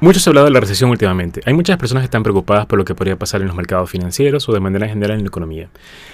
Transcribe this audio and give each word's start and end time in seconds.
Mucho 0.00 0.20
se 0.20 0.28
ha 0.28 0.30
hablado 0.30 0.44
de 0.44 0.52
la 0.52 0.60
recesión 0.60 0.90
últimamente. 0.90 1.40
Hay 1.44 1.54
muchas 1.54 1.76
personas 1.76 2.02
que 2.02 2.04
están 2.04 2.22
preocupadas 2.22 2.66
por 2.66 2.78
lo 2.78 2.84
que 2.84 2.94
podría 2.94 3.18
pasar 3.18 3.40
en 3.40 3.48
los 3.48 3.56
mercados 3.56 3.90
financieros 3.90 4.48
o 4.48 4.52
de 4.52 4.60
manera 4.60 4.86
general 4.86 5.16
en 5.16 5.24
la 5.24 5.28
economía. 5.28 5.70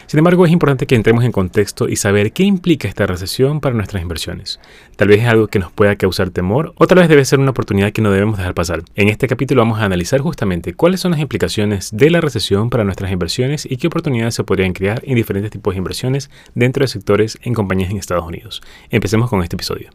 Sin 0.07 0.17
embargo, 0.17 0.47
es 0.47 0.53
importante 0.53 0.87
que 0.87 0.95
entremos 0.95 1.23
en 1.23 1.33
contexto 1.33 1.87
y 1.87 1.97
saber 1.97 2.33
qué 2.33 2.45
implica 2.45 2.89
esta 2.89 3.07
recesión 3.07 3.61
para 3.61 3.75
nuestras 3.75 4.01
inversiones. 4.01 4.59
Tal 4.97 5.09
vez 5.09 5.21
es 5.21 5.29
algo 5.29 5.49
que 5.49 5.59
nos 5.59 5.71
pueda 5.71 5.97
causar 5.97 6.31
temor 6.31 6.73
o 6.77 6.87
tal 6.87 7.01
vez 7.01 7.11
debe 7.11 7.27
ser 7.27 7.41
una 7.41 7.51
oportunidad 7.51 7.93
que 7.93 8.01
no 8.01 8.11
debemos 8.11 8.39
dejar 8.39 8.55
pasar. 8.55 8.85
En 8.95 9.11
este 9.11 9.29
capítulo 9.29 9.61
vamos 9.61 9.79
a 9.79 9.85
analizar 9.85 10.23
justamente 10.23 10.73
cuáles 10.73 11.01
son 11.01 11.11
las 11.11 11.21
implicaciones 11.21 11.91
de 11.93 12.09
la 12.09 12.23
recesión 12.23 12.71
para 12.71 12.85
nuestras 12.85 13.13
inversiones 13.13 13.67
y 13.71 13.77
qué 13.77 13.89
oportunidades 13.89 14.35
se 14.35 14.45
podrían 14.45 14.73
crear 14.73 15.03
en 15.05 15.17
diferentes 15.17 15.51
tipos 15.51 15.75
de 15.75 15.79
inversiones 15.79 16.31
dentro 16.55 16.85
de 16.85 16.89
sectores 16.89 17.39
en 17.43 17.53
compañías 17.53 17.91
en 17.91 17.99
Estados 17.99 18.25
Unidos. 18.25 18.63
Empecemos 18.89 19.29
con 19.29 19.43
este 19.43 19.57
episodio. 19.57 19.91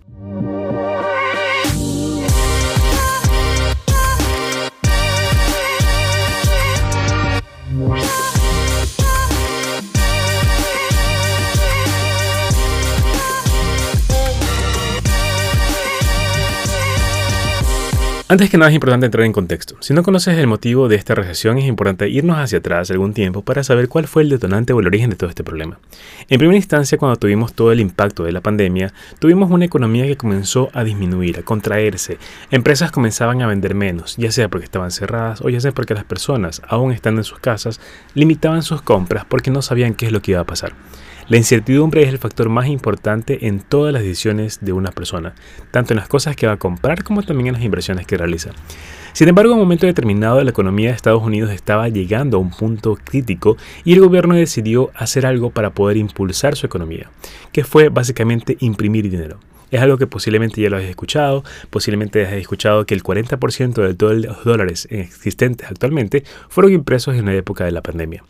Antes 18.32 18.51
que 18.51 18.60
nada 18.60 18.69
es 18.69 18.75
importante 18.75 19.07
entrar 19.07 19.25
en 19.25 19.33
contexto. 19.33 19.75
Si 19.79 19.92
no 19.92 20.04
conoces 20.04 20.38
el 20.38 20.46
motivo 20.46 20.88
de 20.88 20.96
esta 20.96 21.15
recesión, 21.15 21.57
es 21.57 21.65
importante 21.65 22.10
irnos 22.10 22.38
hacia 22.38 22.60
atrás 22.60 22.92
algún 22.92 23.15
tiempo 23.15 23.42
para 23.42 23.64
saber 23.64 23.89
cuál 23.89 24.05
fue 24.05 24.21
el 24.21 24.29
detonante 24.29 24.71
o 24.71 24.79
el 24.79 24.86
origen 24.86 25.10
de 25.10 25.15
todo 25.15 25.32
este 25.32 25.43
problema. 25.43 25.79
En 26.29 26.38
primera 26.38 26.55
instancia, 26.55 27.00
cuando 27.00 27.15
tuvimos 27.15 27.54
todo 27.54 27.71
el 27.71 27.79
impacto 27.79 28.24
de 28.24 28.32
la 28.32 28.42
pandemia, 28.42 28.93
tuvimos 29.18 29.50
una 29.50 29.65
economía 29.65 30.05
que 30.05 30.15
comenzó 30.15 30.69
a 30.74 30.83
disminuir, 30.83 31.39
a 31.39 31.42
contraerse. 31.42 32.19
Empresas 32.52 32.92
comenzaban 32.92 33.42
a 33.42 33.47
vender 33.47 33.73
menos, 33.73 34.16
ya 34.16 34.31
sea 34.31 34.47
porque 34.47 34.66
estaban 34.66 34.91
cerradas 34.91 35.41
o 35.41 35.50
ya 35.50 35.59
sea 35.59 35.72
porque 35.72 35.95
las 35.95 36.03
personas, 36.03 36.61
aún 36.67 36.91
estando 36.91 37.22
en 37.22 37.25
sus 37.25 37.39
casas, 37.39 37.81
limitaban 38.13 38.61
sus 38.61 38.83
compras 38.83 39.25
porque 39.27 39.50
no 39.50 39.63
sabían 39.63 39.95
qué 39.95 40.05
es 40.05 40.11
lo 40.11 40.22
que 40.22 40.33
iba 40.33 40.41
a 40.41 40.45
pasar. 40.45 40.75
La 41.30 41.38
incertidumbre 41.38 42.02
es 42.02 42.09
el 42.09 42.17
factor 42.17 42.49
más 42.49 42.66
importante 42.66 43.45
en 43.45 43.59
todas 43.59 43.94
las 43.94 44.02
decisiones 44.02 44.58
de 44.61 44.73
una 44.73 44.89
persona, 44.89 45.35
tanto 45.69 45.94
en 45.94 45.99
las 45.99 46.08
cosas 46.08 46.35
que 46.35 46.47
va 46.47 46.53
a 46.53 46.58
comprar 46.58 47.03
como 47.03 47.22
también 47.22 47.49
en 47.49 47.53
las 47.53 47.63
inversiones 47.63 48.08
que 48.08 48.17
realiza. 48.17 48.49
Sin 49.13 49.27
embargo, 49.27 49.52
en 49.52 49.59
un 49.59 49.63
momento 49.63 49.85
determinado 49.85 50.44
la 50.44 50.50
economía 50.50 50.89
de 50.89 50.95
Estados 50.95 51.22
Unidos 51.22 51.52
estaba 51.52 51.88
llegando 51.88 52.38
a 52.38 52.39
un 52.39 52.50
punto 52.50 52.97
crítico 53.03 53.57
y 53.83 53.94
el 53.94 54.00
gobierno 54.00 54.33
decidió 54.33 54.89
hacer 54.95 55.27
algo 55.27 55.52
para 55.52 55.69
poder 55.69 55.97
impulsar 55.97 56.55
su 56.55 56.66
economía, 56.66 57.11
que 57.52 57.63
fue 57.63 57.89
básicamente 57.89 58.57
imprimir 58.59 59.07
dinero. 59.07 59.38
Es 59.72 59.81
algo 59.81 59.98
que 59.98 60.08
posiblemente 60.08 60.62
ya 60.62 60.70
lo 60.70 60.78
hayas 60.78 60.89
escuchado, 60.89 61.44
posiblemente 61.70 62.25
hayas 62.25 62.39
escuchado 62.39 62.86
que 62.86 62.95
el 62.95 63.03
40% 63.03 63.95
de 63.95 64.28
los 64.28 64.44
dólares 64.44 64.88
existentes 64.89 65.70
actualmente 65.70 66.23
fueron 66.50 66.73
impresos 66.73 67.16
en 67.16 67.25
la 67.25 67.34
época 67.34 67.66
de 67.66 67.72
la 67.72 67.81
pandemia. 67.81 68.23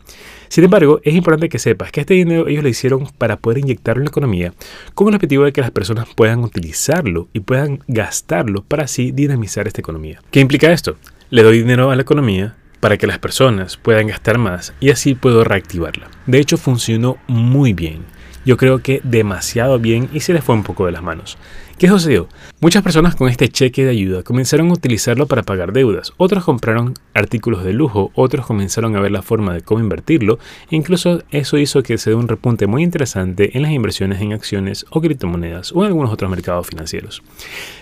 Sin 0.48 0.64
embargo, 0.64 1.00
es 1.04 1.14
importante 1.14 1.48
que 1.48 1.58
sepas 1.58 1.92
que 1.92 2.00
este 2.00 2.14
dinero 2.14 2.48
ellos 2.48 2.64
lo 2.64 2.68
hicieron 2.68 3.06
para 3.18 3.38
poder 3.38 3.58
inyectarlo 3.58 4.00
en 4.00 4.06
la 4.06 4.10
economía 4.10 4.52
con 4.94 5.08
el 5.08 5.14
objetivo 5.14 5.44
de 5.44 5.52
que 5.52 5.60
las 5.60 5.70
personas 5.70 6.08
puedan 6.14 6.40
utilizarlo 6.40 7.28
y 7.32 7.40
puedan 7.40 7.80
gastarlo 7.86 8.64
para 8.64 8.84
así 8.84 9.12
dinamizar 9.12 9.66
esta 9.66 9.80
economía. 9.80 10.20
¿Qué 10.30 10.40
implica 10.40 10.72
esto? 10.72 10.96
Le 11.30 11.44
doy 11.44 11.58
dinero 11.58 11.90
a 11.90 11.96
la 11.96 12.02
economía 12.02 12.56
para 12.80 12.96
que 12.96 13.06
las 13.06 13.18
personas 13.18 13.76
puedan 13.76 14.08
gastar 14.08 14.38
más 14.38 14.74
y 14.80 14.90
así 14.90 15.14
puedo 15.14 15.44
reactivarla. 15.44 16.10
De 16.26 16.40
hecho, 16.40 16.56
funcionó 16.56 17.18
muy 17.28 17.72
bien 17.72 18.04
yo 18.44 18.56
creo 18.56 18.78
que 18.80 19.00
demasiado 19.04 19.78
bien 19.78 20.08
y 20.12 20.20
se 20.20 20.32
les 20.32 20.44
fue 20.44 20.54
un 20.54 20.62
poco 20.62 20.86
de 20.86 20.92
las 20.92 21.02
manos. 21.02 21.38
¿Qué 21.80 21.88
sucedió? 21.88 22.28
Muchas 22.60 22.82
personas 22.82 23.16
con 23.16 23.30
este 23.30 23.48
cheque 23.48 23.84
de 23.84 23.90
ayuda 23.92 24.22
comenzaron 24.22 24.68
a 24.68 24.74
utilizarlo 24.74 25.26
para 25.26 25.44
pagar 25.44 25.72
deudas, 25.72 26.12
otros 26.18 26.44
compraron 26.44 26.92
artículos 27.14 27.64
de 27.64 27.72
lujo, 27.72 28.10
otros 28.14 28.44
comenzaron 28.44 28.96
a 28.96 29.00
ver 29.00 29.10
la 29.10 29.22
forma 29.22 29.54
de 29.54 29.62
cómo 29.62 29.80
invertirlo, 29.80 30.38
e 30.70 30.76
incluso 30.76 31.22
eso 31.30 31.56
hizo 31.56 31.82
que 31.82 31.96
se 31.96 32.10
dé 32.10 32.16
un 32.16 32.28
repunte 32.28 32.66
muy 32.66 32.82
interesante 32.82 33.56
en 33.56 33.62
las 33.62 33.70
inversiones 33.70 34.20
en 34.20 34.34
acciones 34.34 34.84
o 34.90 35.00
criptomonedas 35.00 35.72
o 35.72 35.80
en 35.80 35.86
algunos 35.86 36.12
otros 36.12 36.30
mercados 36.30 36.66
financieros. 36.66 37.22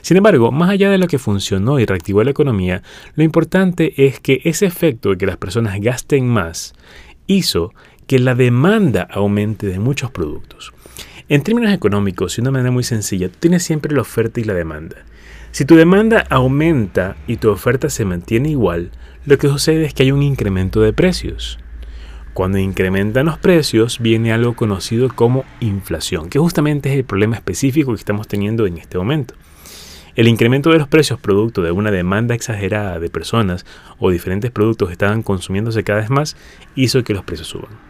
Sin 0.01 0.17
embargo, 0.17 0.53
más 0.53 0.71
allá 0.71 0.91
de 0.91 0.99
lo 0.99 1.09
que 1.09 1.19
funcionó 1.19 1.81
y 1.81 1.85
reactivó 1.85 2.23
la 2.23 2.31
economía, 2.31 2.85
lo 3.17 3.25
importante 3.25 4.07
es 4.07 4.21
que 4.21 4.43
ese 4.45 4.67
efecto 4.67 5.11
de 5.11 5.19
que 5.19 5.27
las 5.27 5.39
personas 5.39 5.81
gasten 5.81 6.29
más 6.29 6.73
hizo 7.27 7.73
que 8.09 8.19
la 8.19 8.35
demanda 8.35 9.07
aumente 9.11 9.67
de 9.67 9.79
muchos 9.79 10.11
productos. 10.11 10.73
En 11.29 11.43
términos 11.43 11.75
económicos, 11.75 12.35
de 12.35 12.43
una 12.43 12.51
manera 12.51 12.71
muy 12.71 12.83
sencilla, 12.83 13.29
tú 13.29 13.37
tienes 13.39 13.63
siempre 13.63 13.95
la 13.95 14.01
oferta 14.01 14.41
y 14.41 14.45
la 14.45 14.55
demanda. 14.55 14.97
Si 15.51 15.67
tu 15.67 15.77
demanda 15.77 16.25
aumenta 16.31 17.17
y 17.27 17.37
tu 17.37 17.51
oferta 17.51 17.91
se 17.91 18.07
mantiene 18.07 18.49
igual, 18.49 18.93
lo 19.27 19.37
que 19.37 19.49
sucede 19.49 19.85
es 19.85 19.93
que 19.93 20.05
hay 20.05 20.13
un 20.13 20.23
incremento 20.23 20.81
de 20.81 20.95
precios. 20.95 21.59
Cuando 22.33 22.57
incrementan 22.57 23.27
los 23.27 23.39
precios 23.39 23.99
viene 23.99 24.33
algo 24.33 24.57
conocido 24.57 25.11
como 25.15 25.45
inflación, 25.61 26.31
que 26.31 26.39
justamente 26.39 26.91
es 26.91 26.97
el 26.97 27.05
problema 27.05 27.37
específico 27.37 27.93
que 27.93 27.99
estamos 27.99 28.27
teniendo 28.27 28.67
en 28.67 28.79
este 28.79 28.97
momento. 28.97 29.35
El 30.17 30.29
incremento 30.29 30.71
de 30.71 30.79
los 30.79 30.89
precios 30.89 31.21
producto 31.21 31.61
de 31.61 31.73
una 31.73 31.91
demanda 31.91 32.35
exagerada 32.35 32.99
de 33.01 33.11
personas 33.11 33.67
o 33.99 34.09
diferentes 34.11 34.51
productos 34.51 34.89
que 34.89 34.93
estaban 34.93 35.23
consumiéndose 35.23 35.85
cada 35.85 36.01
vez 36.01 36.09
más 36.09 36.39
hizo 36.75 37.05
que 37.05 37.13
los 37.13 37.23
precios 37.23 37.49
suban. 37.49 37.88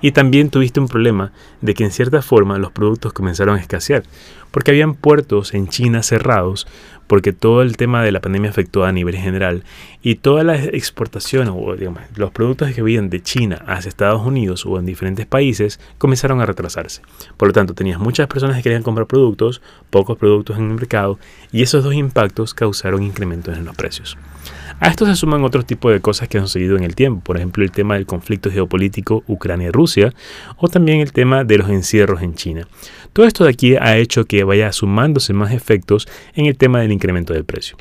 Y 0.00 0.12
también 0.12 0.50
tuviste 0.50 0.80
un 0.80 0.88
problema 0.88 1.32
de 1.60 1.74
que 1.74 1.84
en 1.84 1.90
cierta 1.90 2.22
forma 2.22 2.58
los 2.58 2.72
productos 2.72 3.12
comenzaron 3.12 3.56
a 3.56 3.60
escasear, 3.60 4.02
porque 4.50 4.70
habían 4.70 4.94
puertos 4.94 5.54
en 5.54 5.68
China 5.68 6.02
cerrados, 6.02 6.66
porque 7.06 7.32
todo 7.32 7.62
el 7.62 7.76
tema 7.76 8.02
de 8.02 8.12
la 8.12 8.20
pandemia 8.20 8.50
afectó 8.50 8.84
a 8.84 8.92
nivel 8.92 9.16
general 9.16 9.64
y 10.02 10.16
todas 10.16 10.44
las 10.44 10.64
exportaciones 10.66 11.52
o 11.54 11.74
los 12.16 12.30
productos 12.30 12.72
que 12.72 12.82
vienen 12.82 13.10
de 13.10 13.22
China 13.22 13.62
hacia 13.66 13.88
Estados 13.88 14.26
Unidos 14.26 14.66
o 14.66 14.78
en 14.78 14.86
diferentes 14.86 15.26
países 15.26 15.80
comenzaron 15.98 16.40
a 16.40 16.46
retrasarse. 16.46 17.02
Por 17.36 17.48
lo 17.48 17.52
tanto, 17.52 17.74
tenías 17.74 18.00
muchas 18.00 18.26
personas 18.26 18.56
que 18.56 18.62
querían 18.64 18.82
comprar 18.82 19.06
productos, 19.06 19.62
pocos 19.90 20.18
productos 20.18 20.58
en 20.58 20.70
el 20.70 20.74
mercado 20.74 21.18
y 21.52 21.62
esos 21.62 21.84
dos 21.84 21.94
impactos 21.94 22.54
causaron 22.54 23.02
incrementos 23.02 23.56
en 23.56 23.64
los 23.64 23.76
precios. 23.76 24.16
A 24.78 24.88
esto 24.88 25.06
se 25.06 25.16
suman 25.16 25.42
otros 25.42 25.64
tipos 25.64 25.90
de 25.90 26.00
cosas 26.00 26.28
que 26.28 26.36
han 26.36 26.44
sucedido 26.44 26.76
en 26.76 26.84
el 26.84 26.94
tiempo, 26.94 27.22
por 27.22 27.38
ejemplo 27.38 27.64
el 27.64 27.70
tema 27.70 27.94
del 27.94 28.04
conflicto 28.04 28.50
geopolítico 28.50 29.24
Ucrania-Rusia 29.26 30.12
o 30.58 30.68
también 30.68 31.00
el 31.00 31.12
tema 31.12 31.44
de 31.44 31.56
los 31.56 31.70
encierros 31.70 32.20
en 32.20 32.34
China. 32.34 32.68
Todo 33.14 33.26
esto 33.26 33.44
de 33.44 33.50
aquí 33.50 33.76
ha 33.76 33.96
hecho 33.96 34.26
que 34.26 34.44
vaya 34.44 34.70
sumándose 34.72 35.32
más 35.32 35.52
efectos 35.52 36.06
en 36.34 36.44
el 36.44 36.58
tema 36.58 36.80
del 36.80 36.92
incremento 36.92 37.32
del 37.32 37.46
precio. 37.46 37.78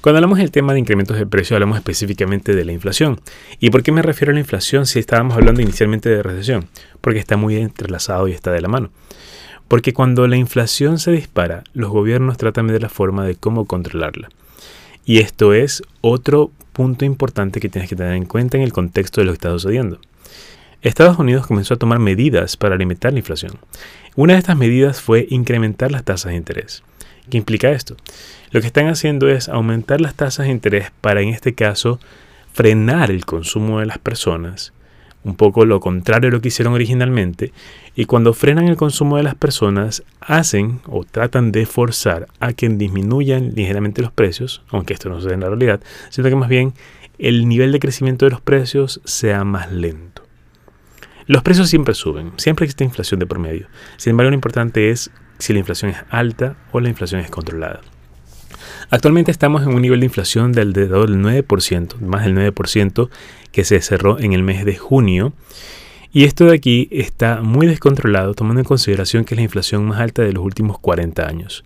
Cuando 0.00 0.16
hablamos 0.16 0.38
del 0.38 0.50
tema 0.50 0.72
de 0.72 0.78
incrementos 0.78 1.18
de 1.18 1.26
precio, 1.26 1.54
hablamos 1.54 1.76
específicamente 1.76 2.54
de 2.54 2.64
la 2.64 2.72
inflación. 2.72 3.20
¿Y 3.58 3.68
por 3.68 3.82
qué 3.82 3.92
me 3.92 4.00
refiero 4.00 4.30
a 4.30 4.34
la 4.34 4.40
inflación 4.40 4.86
si 4.86 4.98
estábamos 4.98 5.36
hablando 5.36 5.60
inicialmente 5.60 6.08
de 6.08 6.22
recesión? 6.22 6.66
Porque 7.02 7.18
está 7.18 7.36
muy 7.36 7.56
entrelazado 7.56 8.26
y 8.26 8.32
está 8.32 8.50
de 8.52 8.62
la 8.62 8.68
mano. 8.68 8.90
Porque 9.68 9.92
cuando 9.92 10.26
la 10.26 10.36
inflación 10.36 10.98
se 10.98 11.12
dispara, 11.12 11.62
los 11.74 11.90
gobiernos 11.90 12.38
tratan 12.38 12.68
de 12.68 12.80
la 12.80 12.88
forma 12.88 13.26
de 13.26 13.36
cómo 13.36 13.66
controlarla. 13.66 14.30
Y 15.04 15.18
esto 15.18 15.54
es 15.54 15.82
otro 16.00 16.50
punto 16.72 17.04
importante 17.04 17.60
que 17.60 17.68
tienes 17.68 17.88
que 17.88 17.96
tener 17.96 18.14
en 18.14 18.26
cuenta 18.26 18.56
en 18.56 18.62
el 18.62 18.72
contexto 18.72 19.20
de 19.20 19.26
lo 19.26 19.32
que 19.32 19.36
está 19.36 19.50
sucediendo. 19.50 20.00
Estados 20.82 21.18
Unidos 21.18 21.46
comenzó 21.46 21.74
a 21.74 21.78
tomar 21.78 21.98
medidas 21.98 22.56
para 22.56 22.76
limitar 22.76 23.12
la 23.12 23.18
inflación. 23.18 23.58
Una 24.16 24.34
de 24.34 24.38
estas 24.38 24.56
medidas 24.56 25.00
fue 25.00 25.26
incrementar 25.30 25.92
las 25.92 26.04
tasas 26.04 26.32
de 26.32 26.38
interés. 26.38 26.82
¿Qué 27.28 27.36
implica 27.36 27.70
esto? 27.70 27.96
Lo 28.50 28.60
que 28.60 28.66
están 28.66 28.88
haciendo 28.88 29.28
es 29.28 29.48
aumentar 29.48 30.00
las 30.00 30.14
tasas 30.14 30.46
de 30.46 30.52
interés 30.52 30.90
para, 31.00 31.20
en 31.20 31.28
este 31.28 31.54
caso, 31.54 32.00
frenar 32.52 33.10
el 33.10 33.24
consumo 33.26 33.80
de 33.80 33.86
las 33.86 33.98
personas 33.98 34.72
un 35.24 35.34
poco 35.34 35.64
lo 35.64 35.80
contrario 35.80 36.30
de 36.30 36.36
lo 36.36 36.40
que 36.40 36.48
hicieron 36.48 36.74
originalmente, 36.74 37.52
y 37.94 38.06
cuando 38.06 38.32
frenan 38.32 38.68
el 38.68 38.76
consumo 38.76 39.16
de 39.16 39.22
las 39.22 39.34
personas, 39.34 40.02
hacen 40.20 40.80
o 40.86 41.04
tratan 41.04 41.52
de 41.52 41.66
forzar 41.66 42.26
a 42.38 42.52
que 42.52 42.68
disminuyan 42.68 43.52
ligeramente 43.54 44.02
los 44.02 44.12
precios, 44.12 44.62
aunque 44.70 44.94
esto 44.94 45.08
no 45.08 45.16
sucede 45.16 45.34
en 45.34 45.40
la 45.40 45.48
realidad, 45.48 45.80
sino 46.08 46.28
que 46.28 46.36
más 46.36 46.48
bien 46.48 46.72
el 47.18 47.48
nivel 47.48 47.72
de 47.72 47.80
crecimiento 47.80 48.24
de 48.24 48.30
los 48.30 48.40
precios 48.40 49.00
sea 49.04 49.44
más 49.44 49.70
lento. 49.70 50.22
Los 51.26 51.42
precios 51.42 51.68
siempre 51.68 51.94
suben, 51.94 52.32
siempre 52.38 52.64
existe 52.64 52.84
inflación 52.84 53.20
de 53.20 53.26
promedio. 53.26 53.68
Sin 53.98 54.12
embargo, 54.12 54.30
lo 54.30 54.34
importante 54.34 54.90
es 54.90 55.10
si 55.38 55.52
la 55.52 55.60
inflación 55.60 55.92
es 55.92 55.98
alta 56.10 56.56
o 56.72 56.80
la 56.80 56.88
inflación 56.88 57.20
es 57.20 57.30
controlada. 57.30 57.80
Actualmente 58.90 59.30
estamos 59.30 59.62
en 59.62 59.68
un 59.68 59.82
nivel 59.82 60.00
de 60.00 60.06
inflación 60.06 60.52
del 60.52 60.68
alrededor 60.68 61.10
del 61.10 61.20
9%, 61.20 62.00
más 62.00 62.24
del 62.24 62.34
9%, 62.34 63.08
que 63.52 63.64
se 63.64 63.80
cerró 63.80 64.18
en 64.18 64.32
el 64.32 64.42
mes 64.42 64.64
de 64.64 64.76
junio. 64.76 65.32
Y 66.12 66.24
esto 66.24 66.46
de 66.46 66.56
aquí 66.56 66.88
está 66.90 67.40
muy 67.40 67.68
descontrolado 67.68 68.34
tomando 68.34 68.60
en 68.60 68.64
consideración 68.64 69.24
que 69.24 69.34
es 69.34 69.36
la 69.36 69.44
inflación 69.44 69.84
más 69.84 70.00
alta 70.00 70.22
de 70.22 70.32
los 70.32 70.42
últimos 70.42 70.76
40 70.80 71.24
años. 71.24 71.64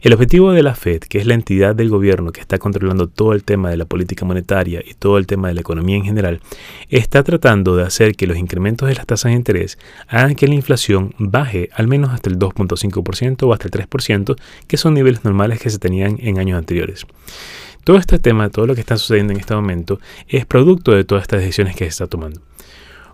El 0.00 0.14
objetivo 0.14 0.52
de 0.52 0.62
la 0.62 0.74
Fed, 0.74 1.00
que 1.00 1.18
es 1.18 1.26
la 1.26 1.34
entidad 1.34 1.76
del 1.76 1.90
gobierno 1.90 2.32
que 2.32 2.40
está 2.40 2.58
controlando 2.58 3.06
todo 3.06 3.34
el 3.34 3.44
tema 3.44 3.68
de 3.68 3.76
la 3.76 3.84
política 3.84 4.24
monetaria 4.24 4.82
y 4.82 4.94
todo 4.94 5.18
el 5.18 5.26
tema 5.26 5.48
de 5.48 5.54
la 5.54 5.60
economía 5.60 5.96
en 5.96 6.04
general, 6.04 6.40
está 6.88 7.22
tratando 7.22 7.76
de 7.76 7.84
hacer 7.84 8.16
que 8.16 8.26
los 8.26 8.38
incrementos 8.38 8.88
de 8.88 8.94
las 8.94 9.04
tasas 9.04 9.30
de 9.30 9.36
interés 9.36 9.78
hagan 10.08 10.36
que 10.36 10.48
la 10.48 10.54
inflación 10.54 11.14
baje 11.18 11.68
al 11.74 11.86
menos 11.86 12.12
hasta 12.12 12.30
el 12.30 12.38
2.5% 12.38 13.42
o 13.42 13.52
hasta 13.52 13.68
el 13.68 13.88
3%, 13.88 14.36
que 14.66 14.76
son 14.78 14.94
niveles 14.94 15.22
normales 15.22 15.60
que 15.60 15.68
se 15.68 15.78
tenían 15.78 16.16
en 16.18 16.38
años 16.38 16.56
anteriores. 16.56 17.06
Todo 17.84 17.98
este 17.98 18.18
tema, 18.18 18.48
todo 18.48 18.66
lo 18.66 18.74
que 18.74 18.80
está 18.80 18.96
sucediendo 18.96 19.34
en 19.34 19.40
este 19.40 19.54
momento, 19.54 20.00
es 20.28 20.46
producto 20.46 20.92
de 20.92 21.04
todas 21.04 21.22
estas 21.22 21.40
decisiones 21.40 21.76
que 21.76 21.84
se 21.84 21.90
está 21.90 22.06
tomando. 22.06 22.40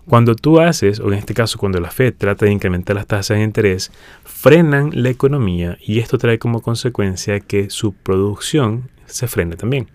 Cuando 0.09 0.33
tú 0.33 0.59
haces, 0.59 0.99
o 0.99 1.09
en 1.09 1.19
este 1.19 1.35
caso 1.35 1.59
cuando 1.59 1.79
la 1.79 1.91
Fed 1.91 2.15
trata 2.17 2.47
de 2.47 2.51
incrementar 2.51 2.95
las 2.95 3.05
tasas 3.05 3.37
de 3.37 3.43
interés, 3.43 3.91
frenan 4.23 4.89
la 4.95 5.09
economía 5.09 5.77
y 5.85 5.99
esto 5.99 6.17
trae 6.17 6.39
como 6.39 6.63
consecuencia 6.63 7.39
que 7.39 7.69
su 7.69 7.93
producción 7.93 8.89
se 9.05 9.27
frene 9.27 9.55
también. 9.55 9.87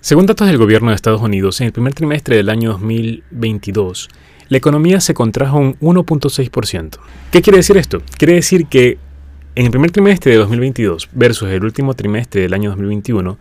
Según 0.00 0.24
datos 0.24 0.46
del 0.46 0.56
gobierno 0.56 0.88
de 0.88 0.94
Estados 0.94 1.20
Unidos, 1.20 1.60
en 1.60 1.66
el 1.66 1.72
primer 1.74 1.92
trimestre 1.92 2.36
del 2.36 2.48
año 2.48 2.70
2022, 2.70 4.08
la 4.48 4.56
economía 4.56 5.00
se 5.00 5.12
contrajo 5.12 5.58
un 5.58 5.74
1.6%. 5.74 6.98
¿Qué 7.30 7.42
quiere 7.42 7.58
decir 7.58 7.76
esto? 7.76 8.00
Quiere 8.16 8.36
decir 8.36 8.68
que 8.68 8.96
en 9.54 9.66
el 9.66 9.70
primer 9.70 9.90
trimestre 9.90 10.32
de 10.32 10.38
2022 10.38 11.10
versus 11.12 11.50
el 11.50 11.62
último 11.62 11.92
trimestre 11.92 12.40
del 12.40 12.54
año 12.54 12.70
2021, 12.70 13.36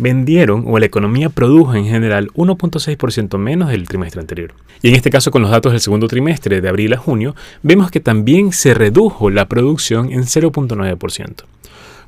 vendieron 0.00 0.64
o 0.66 0.78
la 0.78 0.86
economía 0.86 1.28
produjo 1.28 1.74
en 1.74 1.84
general 1.84 2.28
1.6% 2.34 3.38
menos 3.38 3.68
del 3.68 3.86
trimestre 3.86 4.20
anterior. 4.20 4.52
Y 4.82 4.88
en 4.88 4.94
este 4.94 5.10
caso 5.10 5.30
con 5.30 5.42
los 5.42 5.50
datos 5.50 5.72
del 5.72 5.80
segundo 5.80 6.08
trimestre 6.08 6.60
de 6.60 6.68
abril 6.68 6.92
a 6.94 6.96
junio, 6.96 7.36
vemos 7.62 7.90
que 7.90 8.00
también 8.00 8.52
se 8.52 8.74
redujo 8.74 9.30
la 9.30 9.46
producción 9.46 10.10
en 10.12 10.22
0.9%. 10.22 11.44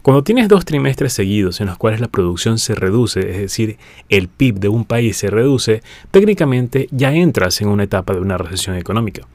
Cuando 0.02 0.24
tienes 0.24 0.48
dos 0.48 0.64
trimestres 0.64 1.12
seguidos 1.12 1.60
en 1.60 1.68
los 1.68 1.78
cuales 1.78 2.00
la 2.00 2.08
producción 2.08 2.58
se 2.58 2.74
reduce, 2.74 3.20
es 3.20 3.38
decir, 3.38 3.76
el 4.08 4.26
PIB 4.26 4.58
de 4.58 4.68
un 4.68 4.84
país 4.84 5.16
se 5.16 5.30
reduce, 5.30 5.82
técnicamente 6.10 6.88
ya 6.90 7.14
entras 7.14 7.60
en 7.60 7.68
una 7.68 7.84
etapa 7.84 8.12
de 8.12 8.20
una 8.20 8.36
recesión 8.36 8.74
económica, 8.74 9.28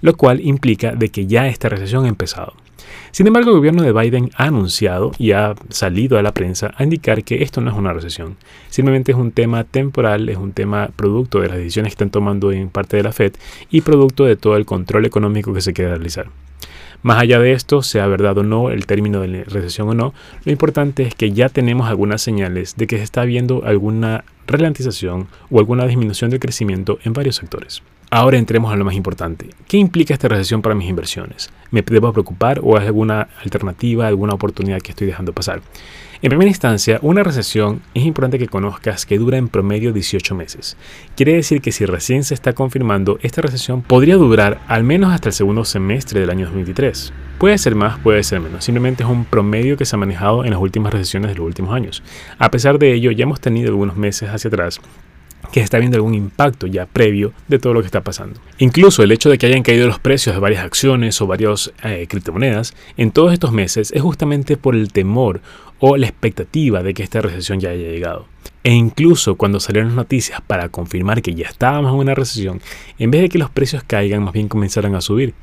lo 0.00 0.16
cual 0.16 0.40
implica 0.40 0.94
de 0.94 1.08
que 1.08 1.26
ya 1.26 1.48
esta 1.48 1.68
recesión 1.68 2.04
ha 2.04 2.08
empezado. 2.08 2.54
Sin 3.10 3.26
embargo, 3.26 3.50
el 3.50 3.56
gobierno 3.56 3.82
de 3.82 3.92
Biden 3.92 4.30
ha 4.36 4.44
anunciado 4.44 5.12
y 5.18 5.32
ha 5.32 5.54
salido 5.70 6.18
a 6.18 6.22
la 6.22 6.32
prensa 6.32 6.74
a 6.76 6.84
indicar 6.84 7.24
que 7.24 7.42
esto 7.42 7.60
no 7.60 7.70
es 7.70 7.76
una 7.76 7.92
recesión. 7.92 8.36
Simplemente 8.68 9.12
es 9.12 9.18
un 9.18 9.32
tema 9.32 9.64
temporal, 9.64 10.28
es 10.28 10.36
un 10.36 10.52
tema 10.52 10.90
producto 10.94 11.40
de 11.40 11.48
las 11.48 11.56
decisiones 11.56 11.90
que 11.90 11.94
están 11.94 12.10
tomando 12.10 12.52
en 12.52 12.68
parte 12.68 12.96
de 12.96 13.02
la 13.02 13.12
Fed 13.12 13.32
y 13.70 13.80
producto 13.80 14.24
de 14.24 14.36
todo 14.36 14.56
el 14.56 14.66
control 14.66 15.06
económico 15.06 15.54
que 15.54 15.62
se 15.62 15.72
quiere 15.72 15.92
realizar. 15.92 16.26
Más 17.02 17.22
allá 17.22 17.38
de 17.38 17.52
esto, 17.52 17.82
sea 17.82 18.06
verdad 18.06 18.36
o 18.38 18.42
no, 18.42 18.70
el 18.70 18.86
término 18.86 19.20
de 19.20 19.44
recesión 19.44 19.88
o 19.88 19.94
no, 19.94 20.12
lo 20.44 20.52
importante 20.52 21.04
es 21.04 21.14
que 21.14 21.30
ya 21.30 21.48
tenemos 21.48 21.88
algunas 21.88 22.20
señales 22.20 22.76
de 22.76 22.86
que 22.86 22.98
se 22.98 23.04
está 23.04 23.24
viendo 23.24 23.64
alguna 23.64 24.24
ralentización 24.46 25.28
o 25.50 25.58
alguna 25.58 25.86
disminución 25.86 26.30
del 26.30 26.40
crecimiento 26.40 26.98
en 27.04 27.12
varios 27.12 27.36
sectores. 27.36 27.82
Ahora 28.08 28.38
entremos 28.38 28.72
a 28.72 28.76
lo 28.76 28.84
más 28.84 28.94
importante. 28.94 29.50
¿Qué 29.66 29.78
implica 29.78 30.14
esta 30.14 30.28
recesión 30.28 30.62
para 30.62 30.76
mis 30.76 30.88
inversiones? 30.88 31.50
¿Me 31.72 31.82
debo 31.82 32.12
preocupar 32.12 32.60
o 32.62 32.78
hay 32.78 32.86
alguna 32.86 33.28
alternativa, 33.42 34.06
alguna 34.06 34.34
oportunidad 34.34 34.80
que 34.80 34.92
estoy 34.92 35.08
dejando 35.08 35.32
pasar? 35.32 35.60
En 36.22 36.30
primera 36.30 36.48
instancia, 36.48 36.98
una 37.02 37.24
recesión 37.24 37.82
es 37.94 38.04
importante 38.06 38.38
que 38.38 38.46
conozcas 38.46 39.06
que 39.06 39.18
dura 39.18 39.38
en 39.38 39.48
promedio 39.48 39.92
18 39.92 40.34
meses. 40.34 40.76
Quiere 41.16 41.34
decir 41.34 41.60
que 41.60 41.72
si 41.72 41.84
recién 41.84 42.22
se 42.22 42.34
está 42.34 42.52
confirmando, 42.52 43.18
esta 43.22 43.42
recesión 43.42 43.82
podría 43.82 44.14
durar 44.14 44.60
al 44.68 44.84
menos 44.84 45.12
hasta 45.12 45.28
el 45.28 45.34
segundo 45.34 45.64
semestre 45.64 46.20
del 46.20 46.30
año 46.30 46.46
2023. 46.46 47.12
Puede 47.38 47.58
ser 47.58 47.74
más, 47.74 47.98
puede 47.98 48.22
ser 48.22 48.40
menos. 48.40 48.64
Simplemente 48.64 49.02
es 49.02 49.10
un 49.10 49.24
promedio 49.24 49.76
que 49.76 49.84
se 49.84 49.96
ha 49.96 49.98
manejado 49.98 50.44
en 50.44 50.52
las 50.52 50.60
últimas 50.60 50.92
recesiones 50.92 51.32
de 51.32 51.36
los 51.36 51.46
últimos 51.46 51.74
años. 51.74 52.02
A 52.38 52.50
pesar 52.50 52.78
de 52.78 52.94
ello, 52.94 53.10
ya 53.10 53.24
hemos 53.24 53.40
tenido 53.40 53.68
algunos 53.68 53.96
meses 53.96 54.30
hacia 54.30 54.48
atrás 54.48 54.80
que 55.52 55.60
está 55.60 55.78
viendo 55.78 55.96
algún 55.96 56.14
impacto 56.14 56.66
ya 56.66 56.86
previo 56.86 57.32
de 57.48 57.58
todo 57.58 57.74
lo 57.74 57.80
que 57.80 57.86
está 57.86 58.02
pasando. 58.02 58.40
Incluso 58.58 59.02
el 59.02 59.12
hecho 59.12 59.30
de 59.30 59.38
que 59.38 59.46
hayan 59.46 59.62
caído 59.62 59.86
los 59.86 59.98
precios 59.98 60.34
de 60.34 60.40
varias 60.40 60.64
acciones 60.64 61.20
o 61.20 61.26
varias 61.26 61.72
eh, 61.82 62.06
criptomonedas 62.08 62.74
en 62.96 63.10
todos 63.10 63.32
estos 63.32 63.52
meses 63.52 63.92
es 63.92 64.02
justamente 64.02 64.56
por 64.56 64.74
el 64.74 64.92
temor 64.92 65.40
o 65.78 65.96
la 65.96 66.06
expectativa 66.06 66.82
de 66.82 66.94
que 66.94 67.02
esta 67.02 67.20
recesión 67.20 67.60
ya 67.60 67.70
haya 67.70 67.88
llegado. 67.88 68.26
E 68.62 68.72
incluso 68.72 69.36
cuando 69.36 69.60
salieron 69.60 69.90
las 69.90 69.96
noticias 69.96 70.40
para 70.44 70.68
confirmar 70.68 71.22
que 71.22 71.34
ya 71.34 71.46
estábamos 71.46 71.92
en 71.92 72.00
una 72.00 72.14
recesión, 72.16 72.60
en 72.98 73.12
vez 73.12 73.20
de 73.22 73.28
que 73.28 73.38
los 73.38 73.48
precios 73.48 73.84
caigan, 73.86 74.24
más 74.24 74.32
bien 74.32 74.48
comenzaron 74.48 74.96
a 74.96 75.00
subir. 75.00 75.34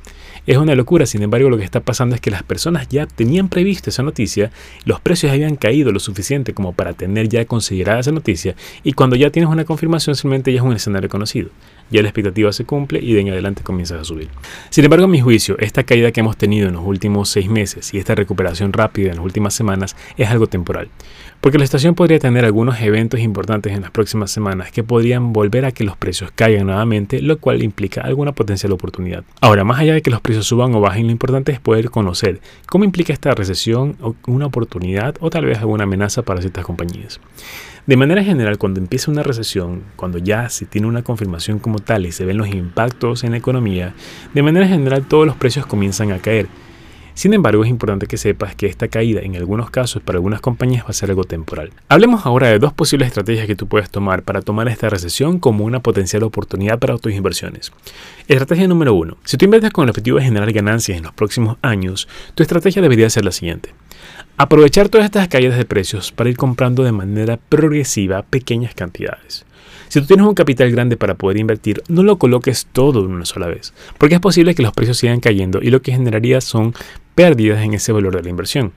Es 0.46 0.58
una 0.58 0.74
locura, 0.74 1.06
sin 1.06 1.22
embargo 1.22 1.48
lo 1.48 1.56
que 1.56 1.64
está 1.64 1.80
pasando 1.80 2.14
es 2.14 2.20
que 2.20 2.30
las 2.30 2.42
personas 2.42 2.86
ya 2.88 3.06
tenían 3.06 3.48
previsto 3.48 3.88
esa 3.88 4.02
noticia, 4.02 4.50
los 4.84 5.00
precios 5.00 5.32
habían 5.32 5.56
caído 5.56 5.90
lo 5.90 6.00
suficiente 6.00 6.52
como 6.52 6.74
para 6.74 6.92
tener 6.92 7.30
ya 7.30 7.46
considerada 7.46 8.00
esa 8.00 8.12
noticia 8.12 8.56
y 8.82 8.92
cuando 8.92 9.16
ya 9.16 9.30
tienes 9.30 9.50
una 9.50 9.64
confirmación 9.64 10.16
simplemente 10.16 10.52
ya 10.52 10.58
es 10.58 10.64
un 10.66 10.74
escenario 10.74 11.08
conocido. 11.08 11.48
Ya 11.90 12.02
la 12.02 12.08
expectativa 12.08 12.52
se 12.52 12.64
cumple 12.64 13.00
y 13.00 13.12
de 13.12 13.20
en 13.20 13.30
adelante 13.30 13.62
comienzas 13.62 14.00
a 14.00 14.04
subir. 14.04 14.28
Sin 14.70 14.84
embargo, 14.84 15.04
a 15.04 15.08
mi 15.08 15.20
juicio, 15.20 15.56
esta 15.58 15.84
caída 15.84 16.12
que 16.12 16.20
hemos 16.20 16.36
tenido 16.36 16.68
en 16.68 16.74
los 16.74 16.84
últimos 16.84 17.28
seis 17.28 17.48
meses 17.48 17.92
y 17.94 17.98
esta 17.98 18.14
recuperación 18.14 18.72
rápida 18.72 19.10
en 19.10 19.16
las 19.16 19.24
últimas 19.24 19.54
semanas 19.54 19.96
es 20.16 20.28
algo 20.28 20.46
temporal. 20.46 20.88
Porque 21.40 21.58
la 21.58 21.64
estación 21.64 21.94
podría 21.94 22.18
tener 22.18 22.44
algunos 22.44 22.80
eventos 22.80 23.20
importantes 23.20 23.72
en 23.72 23.82
las 23.82 23.90
próximas 23.90 24.30
semanas 24.30 24.72
que 24.72 24.82
podrían 24.82 25.34
volver 25.34 25.66
a 25.66 25.72
que 25.72 25.84
los 25.84 25.96
precios 25.96 26.30
caigan 26.34 26.66
nuevamente, 26.66 27.20
lo 27.20 27.38
cual 27.38 27.62
implica 27.62 28.00
alguna 28.00 28.32
potencial 28.32 28.72
oportunidad. 28.72 29.24
Ahora, 29.42 29.62
más 29.62 29.78
allá 29.78 29.92
de 29.92 30.00
que 30.00 30.10
los 30.10 30.22
precios 30.22 30.46
suban 30.46 30.74
o 30.74 30.80
bajen, 30.80 31.06
lo 31.06 31.12
importante 31.12 31.52
es 31.52 31.60
poder 31.60 31.90
conocer 31.90 32.40
cómo 32.66 32.84
implica 32.84 33.12
esta 33.12 33.34
recesión 33.34 33.96
una 34.26 34.46
oportunidad 34.46 35.16
o 35.20 35.28
tal 35.28 35.44
vez 35.44 35.58
alguna 35.58 35.84
amenaza 35.84 36.22
para 36.22 36.40
ciertas 36.40 36.64
compañías. 36.64 37.20
De 37.86 37.98
manera 37.98 38.24
general, 38.24 38.56
cuando 38.56 38.80
empieza 38.80 39.10
una 39.10 39.22
recesión, 39.22 39.82
cuando 39.96 40.16
ya 40.16 40.48
se 40.48 40.64
tiene 40.64 40.86
una 40.86 41.02
confirmación 41.02 41.58
como 41.58 41.80
tal 41.80 42.06
y 42.06 42.12
se 42.12 42.24
ven 42.24 42.38
los 42.38 42.48
impactos 42.48 43.24
en 43.24 43.32
la 43.32 43.36
economía, 43.36 43.92
de 44.32 44.42
manera 44.42 44.66
general 44.66 45.04
todos 45.06 45.26
los 45.26 45.36
precios 45.36 45.66
comienzan 45.66 46.10
a 46.10 46.18
caer 46.18 46.46
sin 47.14 47.32
embargo, 47.32 47.62
es 47.62 47.70
importante 47.70 48.06
que 48.06 48.16
sepas 48.16 48.56
que 48.56 48.66
esta 48.66 48.88
caída 48.88 49.20
en 49.20 49.36
algunos 49.36 49.70
casos 49.70 50.02
para 50.02 50.16
algunas 50.16 50.40
compañías 50.40 50.84
va 50.84 50.88
a 50.90 50.92
ser 50.92 51.10
algo 51.10 51.24
temporal. 51.24 51.70
Hablemos 51.88 52.26
ahora 52.26 52.48
de 52.48 52.58
dos 52.58 52.72
posibles 52.72 53.08
estrategias 53.08 53.46
que 53.46 53.54
tú 53.54 53.68
puedes 53.68 53.88
tomar 53.88 54.22
para 54.24 54.42
tomar 54.42 54.68
esta 54.68 54.90
recesión 54.90 55.38
como 55.38 55.64
una 55.64 55.80
potencial 55.80 56.24
oportunidad 56.24 56.78
para 56.80 56.98
tus 56.98 57.12
inversiones. 57.12 57.72
Estrategia 58.26 58.66
número 58.66 58.94
uno. 58.94 59.16
Si 59.24 59.36
tú 59.36 59.44
inviertes 59.44 59.70
con 59.70 59.84
el 59.84 59.90
objetivo 59.90 60.18
de 60.18 60.24
generar 60.24 60.52
ganancias 60.52 60.98
en 60.98 61.04
los 61.04 61.14
próximos 61.14 61.56
años, 61.62 62.08
tu 62.34 62.42
estrategia 62.42 62.82
debería 62.82 63.08
ser 63.08 63.24
la 63.24 63.32
siguiente. 63.32 63.70
Aprovechar 64.36 64.88
todas 64.88 65.04
estas 65.04 65.28
caídas 65.28 65.56
de 65.56 65.64
precios 65.64 66.10
para 66.10 66.28
ir 66.28 66.36
comprando 66.36 66.82
de 66.82 66.90
manera 66.90 67.36
progresiva 67.36 68.22
pequeñas 68.22 68.74
cantidades. 68.74 69.46
Si 69.88 70.00
tú 70.00 70.06
tienes 70.06 70.26
un 70.26 70.34
capital 70.34 70.70
grande 70.70 70.96
para 70.96 71.14
poder 71.14 71.38
invertir, 71.38 71.82
no 71.88 72.02
lo 72.02 72.18
coloques 72.18 72.66
todo 72.72 73.02
de 73.02 73.08
una 73.08 73.24
sola 73.24 73.46
vez, 73.46 73.72
porque 73.98 74.16
es 74.16 74.20
posible 74.20 74.54
que 74.54 74.62
los 74.62 74.72
precios 74.72 74.98
sigan 74.98 75.20
cayendo 75.20 75.60
y 75.62 75.70
lo 75.70 75.82
que 75.82 75.92
generaría 75.92 76.40
son 76.40 76.74
pérdidas 77.14 77.62
en 77.62 77.74
ese 77.74 77.92
valor 77.92 78.16
de 78.16 78.22
la 78.22 78.30
inversión. 78.30 78.72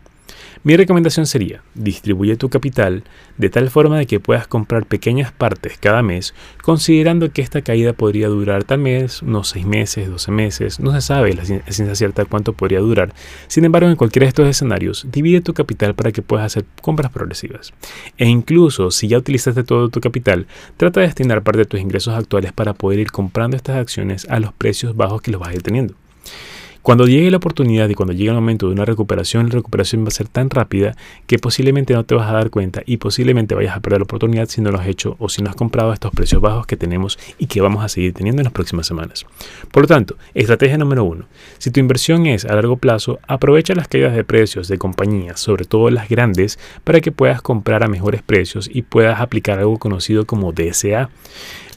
Mi 0.64 0.76
recomendación 0.76 1.26
sería, 1.26 1.62
distribuye 1.76 2.36
tu 2.36 2.50
capital 2.50 3.04
de 3.38 3.50
tal 3.50 3.70
forma 3.70 3.98
de 3.98 4.06
que 4.06 4.20
puedas 4.20 4.48
comprar 4.48 4.86
pequeñas 4.86 5.32
partes 5.32 5.78
cada 5.80 6.02
mes, 6.02 6.34
considerando 6.62 7.32
que 7.32 7.42
esta 7.42 7.62
caída 7.62 7.94
podría 7.94 8.28
durar 8.28 8.64
tal 8.64 8.82
vez 8.82 9.22
unos 9.22 9.50
6 9.50 9.66
meses, 9.66 10.10
12 10.10 10.32
meses, 10.32 10.80
no 10.80 10.92
se 10.94 11.02
sabe 11.02 11.34
la 11.34 11.46
ciencia 11.46 11.96
cierta 11.96 12.26
cuánto 12.26 12.54
podría 12.54 12.80
durar. 12.80 13.14
Sin 13.48 13.66
embargo, 13.66 13.90
en 13.90 13.96
cualquiera 13.96 14.26
de 14.26 14.30
estos 14.30 14.48
escenarios, 14.48 15.06
divide 15.12 15.42
tu 15.42 15.54
capital 15.54 15.96
para 15.96 16.12
que 16.12 16.22
puedas 16.22 16.46
hacer 16.46 16.66
compras 16.82 17.12
progresivas. 17.12 17.74
E 18.18 18.26
incluso 18.26 18.92
si 18.92 19.08
ya 19.08 19.18
utilizaste 19.18 19.64
todo 19.64 19.90
tu 19.90 20.02
capital, 20.02 20.48
trata 20.78 21.02
de 21.02 21.08
destinar 21.08 21.44
parte 21.44 21.60
de 21.60 21.66
tus 21.66 21.80
ingresos 21.80 22.14
actuales 22.14 22.52
para 22.54 22.74
poder 22.74 23.00
ir 23.00 23.12
comprando 23.12 23.58
estas 23.58 23.78
acciones 23.78 24.28
a 24.30 24.40
los 24.40 24.54
precios 24.54 24.96
bajos 24.96 25.22
que 25.22 25.32
los 25.32 25.40
vas 25.40 25.50
a 25.50 25.54
ir 25.54 25.62
teniendo. 25.62 25.96
Cuando 26.88 27.06
llegue 27.06 27.30
la 27.30 27.36
oportunidad 27.36 27.90
y 27.90 27.96
cuando 27.96 28.14
llegue 28.14 28.30
el 28.30 28.36
momento 28.36 28.68
de 28.68 28.72
una 28.72 28.86
recuperación, 28.86 29.48
la 29.48 29.56
recuperación 29.56 30.06
va 30.06 30.08
a 30.08 30.12
ser 30.12 30.30
tan 30.30 30.50
rápida 30.50 30.96
que 31.26 31.38
posiblemente 31.38 31.94
no 31.94 32.06
te 32.06 32.16
vas 32.16 32.30
a 32.30 32.32
dar 32.32 32.50
cuenta 32.50 32.82
y 32.86 32.96
posiblemente 32.96 33.56
vayas 33.56 33.76
a 33.76 33.82
perder 33.82 34.00
la 34.00 34.06
oportunidad 34.06 34.48
si 34.48 34.62
no 34.62 34.72
lo 34.72 34.80
has 34.80 34.88
hecho 34.88 35.18
o 35.20 35.28
si 35.28 35.42
no 35.42 35.50
has 35.50 35.58
comprado 35.58 35.92
estos 35.92 36.14
precios 36.14 36.42
bajos 36.42 36.66
que 36.66 36.78
tenemos 36.78 37.20
y 37.38 37.48
que 37.48 37.60
vamos 37.60 37.84
a 37.84 37.90
seguir 37.90 38.14
teniendo 38.14 38.40
en 38.40 38.46
las 38.46 38.54
próximas 38.54 38.88
semanas. 38.88 39.26
Por 39.70 39.84
lo 39.84 39.88
tanto, 39.90 40.16
estrategia 40.34 40.78
número 40.78 41.04
uno. 41.04 41.26
Si 41.58 41.72
tu 41.72 41.82
inversión 41.82 42.26
es 42.26 42.46
a 42.46 42.56
largo 42.56 42.78
plazo, 42.78 43.20
aprovecha 43.28 43.76
las 43.76 43.90
caídas 43.90 44.16
de 44.16 44.24
precios 44.24 44.70
de 44.70 44.78
compañías, 44.78 45.42
sobre 45.42 45.66
todo 45.66 45.90
las 45.90 46.08
grandes, 46.08 46.58
para 46.86 47.02
que 47.02 47.12
puedas 47.12 47.42
comprar 47.42 47.84
a 47.84 47.90
mejores 47.90 48.22
precios 48.22 48.70
y 48.74 48.84
puedas 48.84 49.20
aplicar 49.20 49.60
algo 49.60 49.78
conocido 49.78 50.26
como 50.26 50.54
DSA 50.54 51.10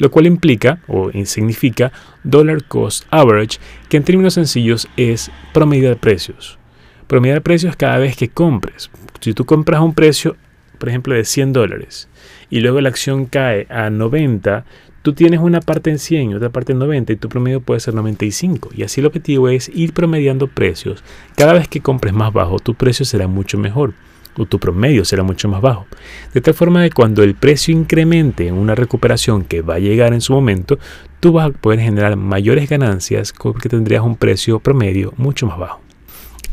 lo 0.00 0.10
cual 0.10 0.26
implica 0.26 0.80
o 0.88 1.10
significa 1.24 1.92
Dollar 2.24 2.62
Cost 2.64 3.04
Average, 3.10 3.58
que 3.88 3.96
en 3.96 4.04
términos 4.04 4.34
sencillos 4.34 4.88
es 4.96 5.30
promedio 5.52 5.88
de 5.88 5.96
precios. 5.96 6.58
Promedio 7.06 7.34
de 7.34 7.40
precios 7.40 7.76
cada 7.76 7.98
vez 7.98 8.16
que 8.16 8.28
compres. 8.28 8.90
Si 9.20 9.34
tú 9.34 9.44
compras 9.44 9.80
un 9.80 9.94
precio, 9.94 10.36
por 10.78 10.88
ejemplo, 10.88 11.14
de 11.14 11.24
100 11.24 11.52
dólares 11.52 12.08
y 12.48 12.60
luego 12.60 12.80
la 12.80 12.88
acción 12.88 13.26
cae 13.26 13.66
a 13.68 13.90
90, 13.90 14.64
tú 15.02 15.12
tienes 15.12 15.40
una 15.40 15.60
parte 15.60 15.90
en 15.90 15.98
100 15.98 16.30
y 16.30 16.34
otra 16.34 16.50
parte 16.50 16.72
en 16.72 16.78
90 16.78 17.12
y 17.12 17.16
tu 17.16 17.28
promedio 17.28 17.60
puede 17.60 17.80
ser 17.80 17.94
95. 17.94 18.70
Y 18.74 18.82
así 18.82 19.00
el 19.00 19.06
objetivo 19.06 19.48
es 19.48 19.70
ir 19.74 19.92
promediando 19.92 20.46
precios. 20.46 21.02
Cada 21.36 21.52
vez 21.52 21.68
que 21.68 21.80
compres 21.80 22.14
más 22.14 22.32
bajo, 22.32 22.58
tu 22.58 22.74
precio 22.74 23.04
será 23.04 23.26
mucho 23.26 23.58
mejor 23.58 23.94
o 24.40 24.46
tu 24.46 24.58
promedio 24.58 25.04
será 25.04 25.22
mucho 25.22 25.48
más 25.48 25.60
bajo. 25.60 25.86
De 26.32 26.40
tal 26.40 26.54
forma 26.54 26.82
que 26.82 26.90
cuando 26.90 27.22
el 27.22 27.34
precio 27.34 27.74
incremente 27.74 28.48
en 28.48 28.54
una 28.54 28.74
recuperación 28.74 29.44
que 29.44 29.62
va 29.62 29.74
a 29.74 29.78
llegar 29.78 30.14
en 30.14 30.20
su 30.20 30.32
momento, 30.32 30.78
tú 31.20 31.32
vas 31.32 31.48
a 31.48 31.50
poder 31.50 31.80
generar 31.80 32.16
mayores 32.16 32.68
ganancias 32.68 33.34
porque 33.36 33.68
tendrías 33.68 34.02
un 34.02 34.16
precio 34.16 34.60
promedio 34.60 35.12
mucho 35.16 35.46
más 35.46 35.58
bajo. 35.58 35.80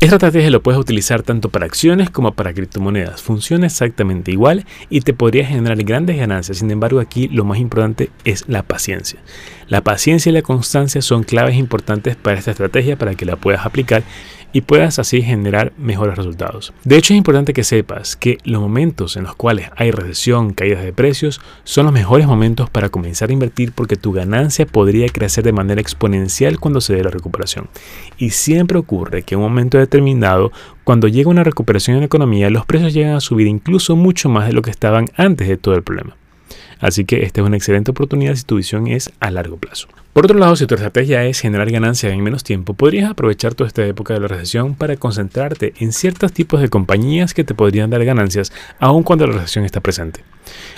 Esta 0.00 0.14
estrategia 0.14 0.50
lo 0.50 0.62
puedes 0.62 0.80
utilizar 0.80 1.22
tanto 1.22 1.48
para 1.48 1.66
acciones 1.66 2.08
como 2.08 2.30
para 2.30 2.54
criptomonedas. 2.54 3.20
Funciona 3.20 3.66
exactamente 3.66 4.30
igual 4.30 4.64
y 4.90 5.00
te 5.00 5.12
podría 5.12 5.44
generar 5.44 5.76
grandes 5.82 6.16
ganancias. 6.16 6.58
Sin 6.58 6.70
embargo, 6.70 7.00
aquí 7.00 7.26
lo 7.26 7.44
más 7.44 7.58
importante 7.58 8.10
es 8.24 8.44
la 8.46 8.62
paciencia. 8.62 9.18
La 9.66 9.82
paciencia 9.82 10.30
y 10.30 10.34
la 10.34 10.42
constancia 10.42 11.02
son 11.02 11.24
claves 11.24 11.56
importantes 11.56 12.14
para 12.14 12.38
esta 12.38 12.52
estrategia 12.52 12.96
para 12.96 13.16
que 13.16 13.26
la 13.26 13.34
puedas 13.34 13.66
aplicar 13.66 14.04
y 14.52 14.62
puedas 14.62 14.98
así 14.98 15.22
generar 15.22 15.72
mejores 15.76 16.16
resultados. 16.16 16.72
De 16.84 16.96
hecho, 16.96 17.12
es 17.12 17.18
importante 17.18 17.52
que 17.52 17.64
sepas 17.64 18.16
que 18.16 18.38
los 18.44 18.60
momentos 18.60 19.16
en 19.16 19.24
los 19.24 19.36
cuales 19.36 19.70
hay 19.76 19.90
recesión, 19.90 20.52
caídas 20.52 20.82
de 20.82 20.92
precios, 20.92 21.40
son 21.64 21.84
los 21.84 21.92
mejores 21.92 22.26
momentos 22.26 22.70
para 22.70 22.88
comenzar 22.88 23.30
a 23.30 23.32
invertir 23.32 23.72
porque 23.72 23.96
tu 23.96 24.12
ganancia 24.12 24.66
podría 24.66 25.08
crecer 25.08 25.44
de 25.44 25.52
manera 25.52 25.80
exponencial 25.80 26.58
cuando 26.58 26.80
se 26.80 26.94
dé 26.94 27.04
la 27.04 27.10
recuperación. 27.10 27.68
Y 28.16 28.30
siempre 28.30 28.78
ocurre 28.78 29.22
que 29.22 29.34
en 29.34 29.40
un 29.40 29.48
momento 29.48 29.78
determinado, 29.78 30.52
cuando 30.84 31.08
llega 31.08 31.30
una 31.30 31.44
recuperación 31.44 31.96
en 31.96 32.00
la 32.02 32.06
economía, 32.06 32.50
los 32.50 32.66
precios 32.66 32.94
llegan 32.94 33.14
a 33.14 33.20
subir 33.20 33.46
incluso 33.46 33.96
mucho 33.96 34.28
más 34.28 34.46
de 34.46 34.52
lo 34.52 34.62
que 34.62 34.70
estaban 34.70 35.06
antes 35.16 35.48
de 35.48 35.56
todo 35.56 35.74
el 35.74 35.82
problema. 35.82 36.16
Así 36.80 37.04
que 37.04 37.24
esta 37.24 37.40
es 37.40 37.46
una 37.46 37.56
excelente 37.56 37.90
oportunidad 37.90 38.34
si 38.34 38.44
tu 38.44 38.56
visión 38.56 38.86
es 38.86 39.10
a 39.20 39.30
largo 39.30 39.56
plazo. 39.56 39.88
Por 40.12 40.24
otro 40.24 40.38
lado, 40.38 40.56
si 40.56 40.66
tu 40.66 40.74
estrategia 40.74 41.24
es 41.26 41.38
generar 41.38 41.70
ganancias 41.70 42.12
en 42.12 42.22
menos 42.22 42.42
tiempo, 42.42 42.74
podrías 42.74 43.10
aprovechar 43.10 43.54
toda 43.54 43.68
esta 43.68 43.86
época 43.86 44.14
de 44.14 44.20
la 44.20 44.26
recesión 44.26 44.74
para 44.74 44.96
concentrarte 44.96 45.74
en 45.78 45.92
ciertos 45.92 46.32
tipos 46.32 46.60
de 46.60 46.68
compañías 46.68 47.34
que 47.34 47.44
te 47.44 47.54
podrían 47.54 47.90
dar 47.90 48.04
ganancias 48.04 48.52
aun 48.80 49.04
cuando 49.04 49.26
la 49.26 49.34
recesión 49.34 49.64
está 49.64 49.80
presente. 49.80 50.24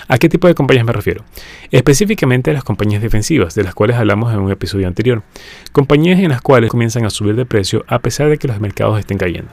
¿A 0.07 0.17
qué 0.17 0.29
tipo 0.29 0.47
de 0.47 0.53
compañías 0.53 0.85
me 0.85 0.93
refiero? 0.93 1.23
Específicamente 1.71 2.51
a 2.51 2.53
las 2.53 2.63
compañías 2.63 3.01
defensivas, 3.01 3.55
de 3.55 3.63
las 3.63 3.73
cuales 3.73 3.97
hablamos 3.97 4.33
en 4.33 4.39
un 4.41 4.51
episodio 4.51 4.87
anterior. 4.87 5.23
Compañías 5.71 6.19
en 6.19 6.29
las 6.29 6.41
cuales 6.41 6.69
comienzan 6.69 7.05
a 7.05 7.09
subir 7.09 7.35
de 7.35 7.45
precio 7.45 7.83
a 7.87 7.99
pesar 7.99 8.29
de 8.29 8.37
que 8.37 8.47
los 8.47 8.59
mercados 8.59 8.99
estén 8.99 9.17
cayendo. 9.17 9.49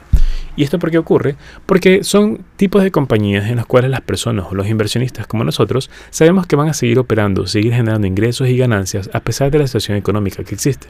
¿Y 0.55 0.63
esto 0.63 0.79
por 0.79 0.91
qué 0.91 0.97
ocurre? 0.97 1.35
Porque 1.65 2.03
son 2.03 2.43
tipos 2.55 2.83
de 2.83 2.91
compañías 2.91 3.49
en 3.49 3.57
las 3.57 3.65
cuales 3.65 3.91
las 3.91 4.01
personas 4.01 4.45
o 4.49 4.55
los 4.55 4.67
inversionistas 4.67 5.27
como 5.27 5.43
nosotros 5.43 5.89
sabemos 6.09 6.47
que 6.47 6.55
van 6.55 6.69
a 6.69 6.73
seguir 6.73 6.99
operando, 6.99 7.47
seguir 7.47 7.73
generando 7.73 8.07
ingresos 8.07 8.47
y 8.49 8.57
ganancias 8.57 9.09
a 9.13 9.21
pesar 9.21 9.51
de 9.51 9.59
la 9.59 9.67
situación 9.67 9.97
económica 9.97 10.43
que 10.43 10.55
existe. 10.55 10.87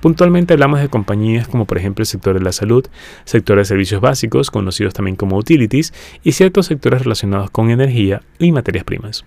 Puntualmente 0.00 0.54
hablamos 0.54 0.80
de 0.80 0.88
compañías 0.88 1.46
como 1.46 1.64
por 1.64 1.78
ejemplo 1.78 2.02
el 2.02 2.06
sector 2.06 2.34
de 2.36 2.44
la 2.44 2.50
salud, 2.50 2.84
sector 3.24 3.58
de 3.58 3.64
servicios 3.64 4.00
básicos, 4.00 4.50
conocidos 4.50 4.94
también 4.94 5.14
como 5.14 5.36
utilities, 5.36 5.94
y 6.24 6.32
ciertos 6.32 6.66
sectores 6.66 7.02
relacionados 7.02 7.50
con 7.50 7.70
energía 7.70 8.22
y 8.40 8.50
materias 8.50 8.84
primas. 8.84 9.24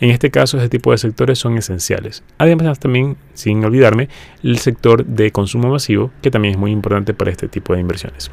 En 0.00 0.10
este 0.10 0.30
caso, 0.30 0.58
este 0.58 0.68
tipo 0.68 0.92
de 0.92 0.98
sectores 0.98 1.38
son 1.38 1.56
esenciales. 1.56 2.22
Además, 2.36 2.78
también, 2.78 3.16
sin 3.32 3.64
olvidarme, 3.64 4.10
el 4.42 4.58
sector 4.58 5.06
de 5.06 5.30
consumo 5.32 5.70
masivo, 5.70 6.10
que 6.20 6.30
también 6.30 6.54
es 6.54 6.60
muy 6.60 6.72
importante 6.72 7.14
para 7.14 7.30
este 7.30 7.48
tipo 7.48 7.72
de 7.72 7.80
inversiones. 7.80 8.30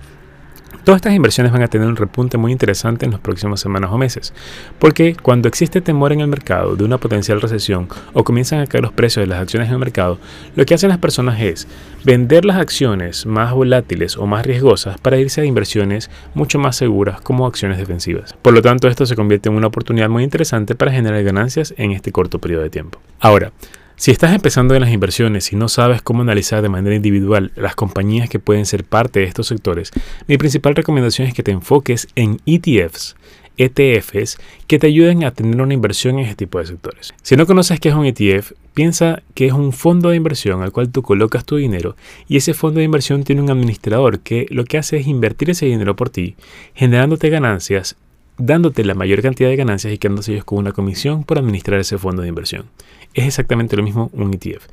Todas 0.85 0.99
estas 0.99 1.15
inversiones 1.15 1.51
van 1.51 1.63
a 1.63 1.67
tener 1.67 1.87
un 1.87 1.95
repunte 1.95 2.37
muy 2.37 2.51
interesante 2.51 3.05
en 3.05 3.11
las 3.11 3.19
próximas 3.19 3.59
semanas 3.59 3.89
o 3.91 3.97
meses, 3.97 4.35
porque 4.77 5.15
cuando 5.19 5.47
existe 5.47 5.81
temor 5.81 6.13
en 6.13 6.19
el 6.19 6.27
mercado 6.27 6.75
de 6.75 6.83
una 6.83 6.99
potencial 6.99 7.41
recesión 7.41 7.87
o 8.13 8.23
comienzan 8.23 8.59
a 8.59 8.67
caer 8.67 8.83
los 8.83 8.93
precios 8.93 9.23
de 9.23 9.27
las 9.27 9.41
acciones 9.41 9.69
en 9.69 9.73
el 9.73 9.79
mercado, 9.79 10.19
lo 10.55 10.63
que 10.63 10.75
hacen 10.75 10.89
las 10.89 10.99
personas 10.99 11.41
es 11.41 11.67
vender 12.03 12.45
las 12.45 12.57
acciones 12.57 13.25
más 13.25 13.51
volátiles 13.51 14.15
o 14.15 14.27
más 14.27 14.45
riesgosas 14.45 14.99
para 14.99 15.17
irse 15.17 15.41
a 15.41 15.45
inversiones 15.45 16.11
mucho 16.35 16.59
más 16.59 16.75
seguras 16.75 17.19
como 17.19 17.47
acciones 17.47 17.79
defensivas. 17.79 18.35
Por 18.39 18.53
lo 18.53 18.61
tanto, 18.61 18.87
esto 18.87 19.07
se 19.07 19.15
convierte 19.15 19.49
en 19.49 19.55
una 19.55 19.65
oportunidad 19.65 20.09
muy 20.09 20.23
interesante 20.23 20.75
para 20.75 20.91
generar 20.91 21.23
ganancias 21.23 21.73
en 21.77 21.93
este 21.93 22.11
corto 22.11 22.37
periodo 22.37 22.61
de 22.61 22.69
tiempo. 22.69 23.01
Ahora, 23.19 23.51
si 23.97 24.11
estás 24.11 24.33
empezando 24.33 24.75
en 24.75 24.81
las 24.81 24.91
inversiones 24.91 25.53
y 25.53 25.55
no 25.55 25.69
sabes 25.69 26.01
cómo 26.01 26.21
analizar 26.21 26.61
de 26.61 26.69
manera 26.69 26.95
individual 26.95 27.51
las 27.55 27.75
compañías 27.75 28.29
que 28.29 28.39
pueden 28.39 28.65
ser 28.65 28.83
parte 28.83 29.21
de 29.21 29.25
estos 29.25 29.47
sectores, 29.47 29.91
mi 30.27 30.37
principal 30.37 30.75
recomendación 30.75 31.27
es 31.27 31.33
que 31.33 31.43
te 31.43 31.51
enfoques 31.51 32.07
en 32.15 32.39
ETFs, 32.45 33.15
ETFs, 33.57 34.37
que 34.67 34.79
te 34.79 34.87
ayuden 34.87 35.23
a 35.23 35.31
tener 35.31 35.61
una 35.61 35.73
inversión 35.73 36.19
en 36.19 36.25
este 36.25 36.45
tipo 36.45 36.59
de 36.59 36.65
sectores. 36.65 37.13
Si 37.21 37.37
no 37.37 37.45
conoces 37.45 37.79
qué 37.79 37.89
es 37.89 37.95
un 37.95 38.05
ETF, 38.05 38.51
piensa 38.73 39.23
que 39.33 39.47
es 39.47 39.53
un 39.53 39.71
fondo 39.71 40.09
de 40.09 40.17
inversión 40.17 40.61
al 40.61 40.73
cual 40.73 40.89
tú 40.89 41.01
colocas 41.01 41.45
tu 41.45 41.55
dinero 41.55 41.95
y 42.27 42.35
ese 42.35 42.53
fondo 42.53 42.79
de 42.79 42.85
inversión 42.85 43.23
tiene 43.23 43.41
un 43.41 43.49
administrador 43.49 44.19
que 44.19 44.45
lo 44.49 44.65
que 44.65 44.77
hace 44.77 44.97
es 44.97 45.07
invertir 45.07 45.49
ese 45.51 45.67
dinero 45.67 45.95
por 45.95 46.09
ti, 46.09 46.35
generándote 46.73 47.29
ganancias 47.29 47.95
dándote 48.37 48.83
la 48.83 48.93
mayor 48.93 49.21
cantidad 49.21 49.49
de 49.49 49.55
ganancias 49.55 49.93
y 49.93 49.97
quedándose 49.97 50.33
ellos 50.33 50.45
con 50.45 50.59
una 50.59 50.71
comisión 50.71 51.23
por 51.23 51.37
administrar 51.37 51.79
ese 51.79 51.97
fondo 51.97 52.21
de 52.21 52.27
inversión. 52.27 52.65
Es 53.13 53.25
exactamente 53.25 53.77
lo 53.77 53.83
mismo 53.83 54.09
un 54.13 54.33
ETF. 54.33 54.65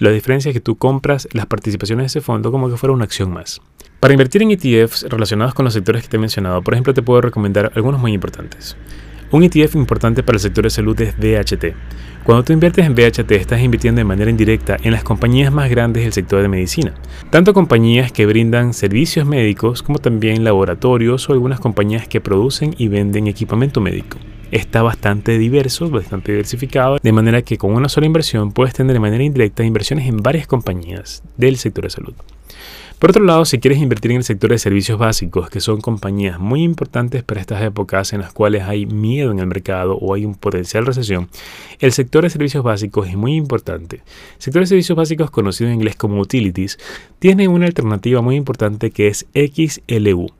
La 0.00 0.10
diferencia 0.10 0.50
es 0.50 0.54
que 0.54 0.60
tú 0.60 0.76
compras 0.76 1.28
las 1.32 1.46
participaciones 1.46 2.04
de 2.04 2.18
ese 2.18 2.20
fondo 2.20 2.50
como 2.50 2.68
que 2.68 2.76
fuera 2.76 2.92
una 2.92 3.04
acción 3.04 3.32
más. 3.32 3.60
Para 4.00 4.14
invertir 4.14 4.42
en 4.42 4.50
ETFs 4.50 5.04
relacionados 5.08 5.54
con 5.54 5.64
los 5.64 5.74
sectores 5.74 6.02
que 6.02 6.08
te 6.08 6.16
he 6.16 6.20
mencionado, 6.20 6.62
por 6.62 6.74
ejemplo, 6.74 6.92
te 6.92 7.02
puedo 7.02 7.20
recomendar 7.20 7.72
algunos 7.74 8.00
muy 8.00 8.12
importantes. 8.12 8.76
Un 9.30 9.42
ETF 9.42 9.74
importante 9.74 10.22
para 10.22 10.36
el 10.36 10.40
sector 10.40 10.64
de 10.64 10.70
salud 10.70 11.00
es 11.00 11.16
DHT. 11.18 11.74
Cuando 12.24 12.44
tú 12.44 12.52
inviertes 12.52 12.86
en 12.86 12.94
BHT 12.94 13.32
estás 13.32 13.60
invirtiendo 13.60 13.98
de 13.98 14.04
manera 14.04 14.30
indirecta 14.30 14.76
en 14.82 14.92
las 14.92 15.04
compañías 15.04 15.52
más 15.52 15.68
grandes 15.68 16.04
del 16.04 16.12
sector 16.12 16.40
de 16.40 16.48
medicina, 16.48 16.94
tanto 17.30 17.52
compañías 17.52 18.12
que 18.12 18.26
brindan 18.26 18.72
servicios 18.72 19.26
médicos 19.26 19.82
como 19.82 19.98
también 19.98 20.44
laboratorios 20.44 21.28
o 21.28 21.32
algunas 21.32 21.60
compañías 21.60 22.08
que 22.08 22.20
producen 22.20 22.74
y 22.78 22.88
venden 22.88 23.26
equipamiento 23.26 23.80
médico. 23.80 24.18
Está 24.50 24.82
bastante 24.82 25.36
diverso, 25.36 25.90
bastante 25.90 26.32
diversificado, 26.32 26.98
de 27.02 27.12
manera 27.12 27.42
que 27.42 27.58
con 27.58 27.74
una 27.74 27.88
sola 27.88 28.06
inversión 28.06 28.52
puedes 28.52 28.72
tener 28.72 28.92
de 28.92 29.00
manera 29.00 29.24
indirecta 29.24 29.64
inversiones 29.64 30.06
en 30.06 30.18
varias 30.18 30.46
compañías 30.46 31.22
del 31.36 31.56
sector 31.56 31.84
de 31.84 31.90
salud. 31.90 32.14
Por 32.98 33.10
otro 33.10 33.24
lado, 33.24 33.44
si 33.44 33.58
quieres 33.58 33.80
invertir 33.80 34.12
en 34.12 34.18
el 34.18 34.24
sector 34.24 34.50
de 34.50 34.58
servicios 34.58 34.98
básicos, 34.98 35.50
que 35.50 35.60
son 35.60 35.80
compañías 35.80 36.38
muy 36.38 36.62
importantes 36.62 37.22
para 37.22 37.40
estas 37.40 37.62
épocas 37.62 38.12
en 38.12 38.20
las 38.20 38.32
cuales 38.32 38.62
hay 38.62 38.86
miedo 38.86 39.30
en 39.30 39.40
el 39.40 39.46
mercado 39.46 39.96
o 39.96 40.14
hay 40.14 40.24
un 40.24 40.34
potencial 40.34 40.86
recesión, 40.86 41.28
el 41.80 41.92
sector 41.92 42.22
de 42.22 42.30
servicios 42.30 42.64
básicos 42.64 43.08
es 43.08 43.16
muy 43.16 43.34
importante. 43.34 43.96
El 43.96 44.42
sector 44.42 44.62
de 44.62 44.68
servicios 44.68 44.96
básicos, 44.96 45.30
conocido 45.30 45.68
en 45.68 45.76
inglés 45.76 45.96
como 45.96 46.20
utilities, 46.20 46.78
tiene 47.18 47.46
una 47.48 47.66
alternativa 47.66 48.22
muy 48.22 48.36
importante 48.36 48.90
que 48.90 49.08
es 49.08 49.26
XLU. 49.34 50.32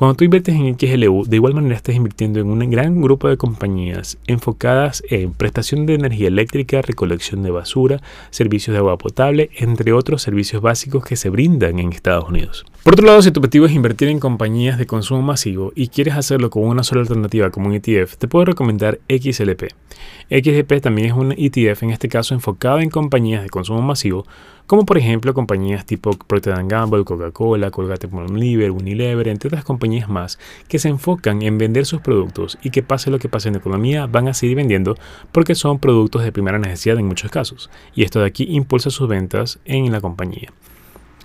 Cuando 0.00 0.14
tú 0.14 0.24
inviertes 0.24 0.54
en 0.54 0.78
XLU, 0.78 1.26
de 1.26 1.36
igual 1.36 1.52
manera 1.52 1.76
estás 1.76 1.94
invirtiendo 1.94 2.40
en 2.40 2.48
un 2.48 2.70
gran 2.70 3.02
grupo 3.02 3.28
de 3.28 3.36
compañías 3.36 4.16
enfocadas 4.26 5.02
en 5.10 5.34
prestación 5.34 5.84
de 5.84 5.92
energía 5.92 6.28
eléctrica, 6.28 6.80
recolección 6.80 7.42
de 7.42 7.50
basura, 7.50 8.00
servicios 8.30 8.72
de 8.72 8.78
agua 8.78 8.96
potable, 8.96 9.50
entre 9.58 9.92
otros 9.92 10.22
servicios 10.22 10.62
básicos 10.62 11.04
que 11.04 11.16
se 11.16 11.28
brindan 11.28 11.78
en 11.78 11.92
Estados 11.92 12.26
Unidos. 12.30 12.64
Por 12.82 12.94
otro 12.94 13.04
lado, 13.04 13.20
si 13.20 13.30
tu 13.30 13.40
objetivo 13.40 13.66
es 13.66 13.72
invertir 13.72 14.08
en 14.08 14.18
compañías 14.18 14.78
de 14.78 14.86
consumo 14.86 15.20
masivo 15.20 15.70
y 15.74 15.88
quieres 15.88 16.14
hacerlo 16.14 16.48
con 16.48 16.62
una 16.64 16.82
sola 16.82 17.02
alternativa 17.02 17.50
como 17.50 17.68
un 17.68 17.74
ETF, 17.74 18.16
te 18.16 18.26
puedo 18.26 18.46
recomendar 18.46 19.00
XLP. 19.06 19.64
XLP 20.30 20.80
también 20.80 21.08
es 21.08 21.12
un 21.12 21.32
ETF, 21.32 21.82
en 21.82 21.90
este 21.90 22.08
caso 22.08 22.32
enfocado 22.32 22.80
en 22.80 22.88
compañías 22.88 23.42
de 23.42 23.50
consumo 23.50 23.82
masivo, 23.82 24.24
como 24.66 24.86
por 24.86 24.96
ejemplo 24.96 25.34
compañías 25.34 25.84
tipo 25.84 26.12
Procter 26.12 26.54
Gamble, 26.64 27.04
Coca-Cola, 27.04 27.70
Colgate-Palmolive, 27.70 28.70
Unilever, 28.70 29.28
entre 29.28 29.48
otras 29.48 29.62
compañías 29.62 30.08
más 30.08 30.38
que 30.66 30.78
se 30.78 30.88
enfocan 30.88 31.42
en 31.42 31.58
vender 31.58 31.84
sus 31.84 32.00
productos 32.00 32.56
y 32.62 32.70
que 32.70 32.82
pase 32.82 33.10
lo 33.10 33.18
que 33.18 33.28
pase 33.28 33.48
en 33.48 33.54
la 33.54 33.60
economía 33.60 34.06
van 34.06 34.28
a 34.28 34.32
seguir 34.32 34.56
vendiendo 34.56 34.96
porque 35.32 35.54
son 35.54 35.80
productos 35.80 36.24
de 36.24 36.32
primera 36.32 36.58
necesidad 36.58 36.98
en 36.98 37.06
muchos 37.06 37.30
casos 37.30 37.68
y 37.94 38.04
esto 38.04 38.20
de 38.20 38.26
aquí 38.26 38.46
impulsa 38.48 38.88
sus 38.88 39.06
ventas 39.06 39.58
en 39.66 39.92
la 39.92 40.00
compañía. 40.00 40.50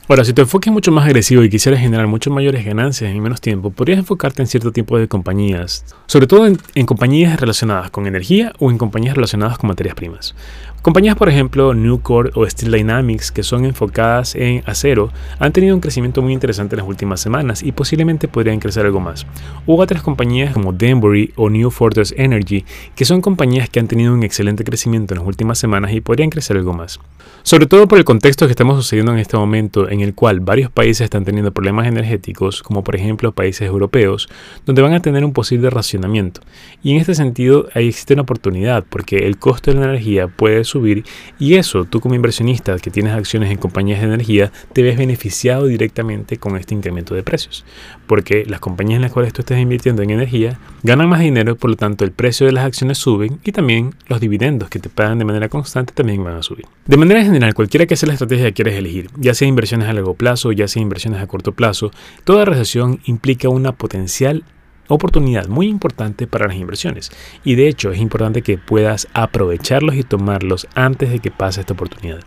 Ahora, 0.07 0.24
si 0.24 0.33
tu 0.33 0.43
enfoque 0.43 0.69
es 0.69 0.74
mucho 0.74 0.91
más 0.91 1.05
agresivo 1.05 1.41
y 1.43 1.50
quisieras 1.50 1.81
generar 1.81 2.05
mucho 2.05 2.29
mayores 2.29 2.63
ganancias 2.63 3.09
en 3.09 3.24
menos 3.24 3.41
tiempo, 3.41 3.71
podrías 3.71 3.97
enfocarte 3.97 4.39
en 4.43 4.47
cierto 4.47 4.71
tipo 4.71 5.00
de 5.00 5.07
compañías, 5.07 5.83
sobre 6.05 6.27
todo 6.27 6.45
en, 6.45 6.85
compañías 6.85 7.39
relacionadas 7.39 7.89
con 7.89 8.05
energía 8.05 8.53
o 8.59 8.69
en 8.69 8.77
compañías 8.77 9.15
relacionadas 9.15 9.57
con 9.57 9.67
materias 9.69 9.95
primas. 9.95 10.35
Compañías, 10.83 11.15
por 11.15 11.27
ejemplo, 11.27 11.74
Nucor 11.74 12.31
o 12.35 12.47
Steel 12.47 12.71
Dynamics, 12.71 13.31
que 13.31 13.41
son 13.41 13.65
enfocadas 13.65 14.35
en 14.35 14.62
acero, 14.67 15.12
han 15.39 15.51
tenido 15.51 15.74
un 15.74 15.81
crecimiento 15.81 16.21
muy 16.21 16.33
interesante 16.33 16.75
en 16.75 16.81
las 16.81 16.88
últimas 16.88 17.19
semanas 17.19 17.63
y 17.63 17.71
posiblemente 17.71 18.27
podrían 18.27 18.59
crecer 18.59 18.85
algo 18.85 19.00
más. 19.00 19.25
Hubo 19.65 19.81
otras 19.81 20.03
compañías 20.03 20.53
como 20.53 20.71
Denbury 20.71 21.33
o 21.35 21.50
New 21.50 21.71
Fortress 21.71 22.13
Energy, 22.15 22.63
que 22.95 23.05
son 23.05 23.21
compañías 23.21 23.67
que 23.67 23.79
han 23.79 23.88
tenido 23.88 24.13
un 24.13 24.21
excelente 24.21 24.63
crecimiento 24.63 25.15
en 25.15 25.21
las 25.21 25.27
últimas 25.27 25.57
semanas 25.57 25.91
y 25.93 26.01
podrían 26.01 26.29
crecer 26.29 26.57
algo 26.57 26.74
más. 26.74 27.00
Sobre 27.41 27.65
todo 27.65 27.88
por 27.88 27.97
el 27.97 28.05
contexto 28.05 28.45
que 28.45 28.51
estamos 28.51 28.77
sucediendo 28.77 29.12
en 29.12 29.17
este 29.17 29.38
momento, 29.38 29.89
en 29.95 30.01
el 30.01 30.13
cual 30.13 30.39
varios 30.39 30.69
países 30.69 31.05
están 31.05 31.25
teniendo 31.25 31.51
problemas 31.51 31.87
energéticos, 31.87 32.61
como 32.61 32.83
por 32.83 32.95
ejemplo 32.95 33.31
países 33.31 33.67
europeos, 33.67 34.29
donde 34.65 34.81
van 34.81 34.93
a 34.93 35.01
tener 35.01 35.25
un 35.25 35.33
posible 35.33 35.69
racionamiento. 35.69 36.41
Y 36.83 36.91
en 36.91 36.97
este 36.97 37.15
sentido, 37.15 37.67
ahí 37.73 37.87
existe 37.87 38.13
una 38.13 38.23
oportunidad, 38.23 38.85
porque 38.87 39.25
el 39.25 39.37
costo 39.37 39.71
de 39.71 39.79
la 39.79 39.85
energía 39.85 40.27
puede 40.27 40.63
subir 40.63 41.03
y 41.39 41.55
eso 41.55 41.85
tú 41.85 41.99
como 41.99 42.15
inversionista 42.15 42.77
que 42.79 42.91
tienes 42.91 43.13
acciones 43.13 43.51
en 43.51 43.57
compañías 43.57 43.99
de 43.99 44.07
energía 44.07 44.51
te 44.73 44.83
ves 44.83 44.97
beneficiado 44.97 45.65
directamente 45.67 46.37
con 46.37 46.57
este 46.57 46.73
incremento 46.73 47.15
de 47.15 47.23
precios 47.23 47.65
porque 48.07 48.45
las 48.45 48.59
compañías 48.59 48.97
en 48.97 49.01
las 49.01 49.11
cuales 49.11 49.33
tú 49.33 49.41
estés 49.41 49.59
invirtiendo 49.59 50.01
en 50.01 50.11
energía 50.11 50.59
ganan 50.83 51.09
más 51.09 51.19
dinero 51.19 51.55
por 51.55 51.69
lo 51.69 51.75
tanto 51.75 52.05
el 52.05 52.11
precio 52.11 52.45
de 52.45 52.53
las 52.53 52.65
acciones 52.65 52.97
suben 52.97 53.39
y 53.43 53.51
también 53.51 53.95
los 54.07 54.19
dividendos 54.19 54.69
que 54.69 54.79
te 54.79 54.89
pagan 54.89 55.19
de 55.19 55.25
manera 55.25 55.49
constante 55.49 55.93
también 55.93 56.23
van 56.23 56.35
a 56.35 56.43
subir. 56.43 56.65
De 56.85 56.97
manera 56.97 57.23
general 57.23 57.53
cualquiera 57.53 57.85
que 57.85 57.95
sea 57.95 58.07
la 58.07 58.13
estrategia 58.13 58.45
que 58.45 58.53
quieres 58.53 58.75
elegir 58.75 59.09
ya 59.17 59.33
sea 59.33 59.47
inversiones 59.47 59.84
a 59.87 59.93
largo 59.93 60.13
plazo 60.13 60.51
ya 60.51 60.67
sea 60.67 60.81
inversiones 60.81 61.21
a 61.21 61.27
corto 61.27 61.51
plazo 61.53 61.91
toda 62.23 62.45
recesión 62.45 62.99
implica 63.05 63.49
una 63.49 63.71
potencial 63.73 64.43
oportunidad 64.87 65.47
muy 65.47 65.67
importante 65.67 66.27
para 66.27 66.47
las 66.47 66.57
inversiones 66.57 67.11
y 67.43 67.55
de 67.55 67.67
hecho 67.67 67.91
es 67.91 67.99
importante 67.99 68.41
que 68.41 68.57
puedas 68.57 69.07
aprovecharlos 69.13 69.95
y 69.95 70.03
tomarlos 70.03 70.67
antes 70.75 71.09
de 71.09 71.19
que 71.19 71.31
pase 71.31 71.61
esta 71.61 71.73
oportunidad. 71.73 72.19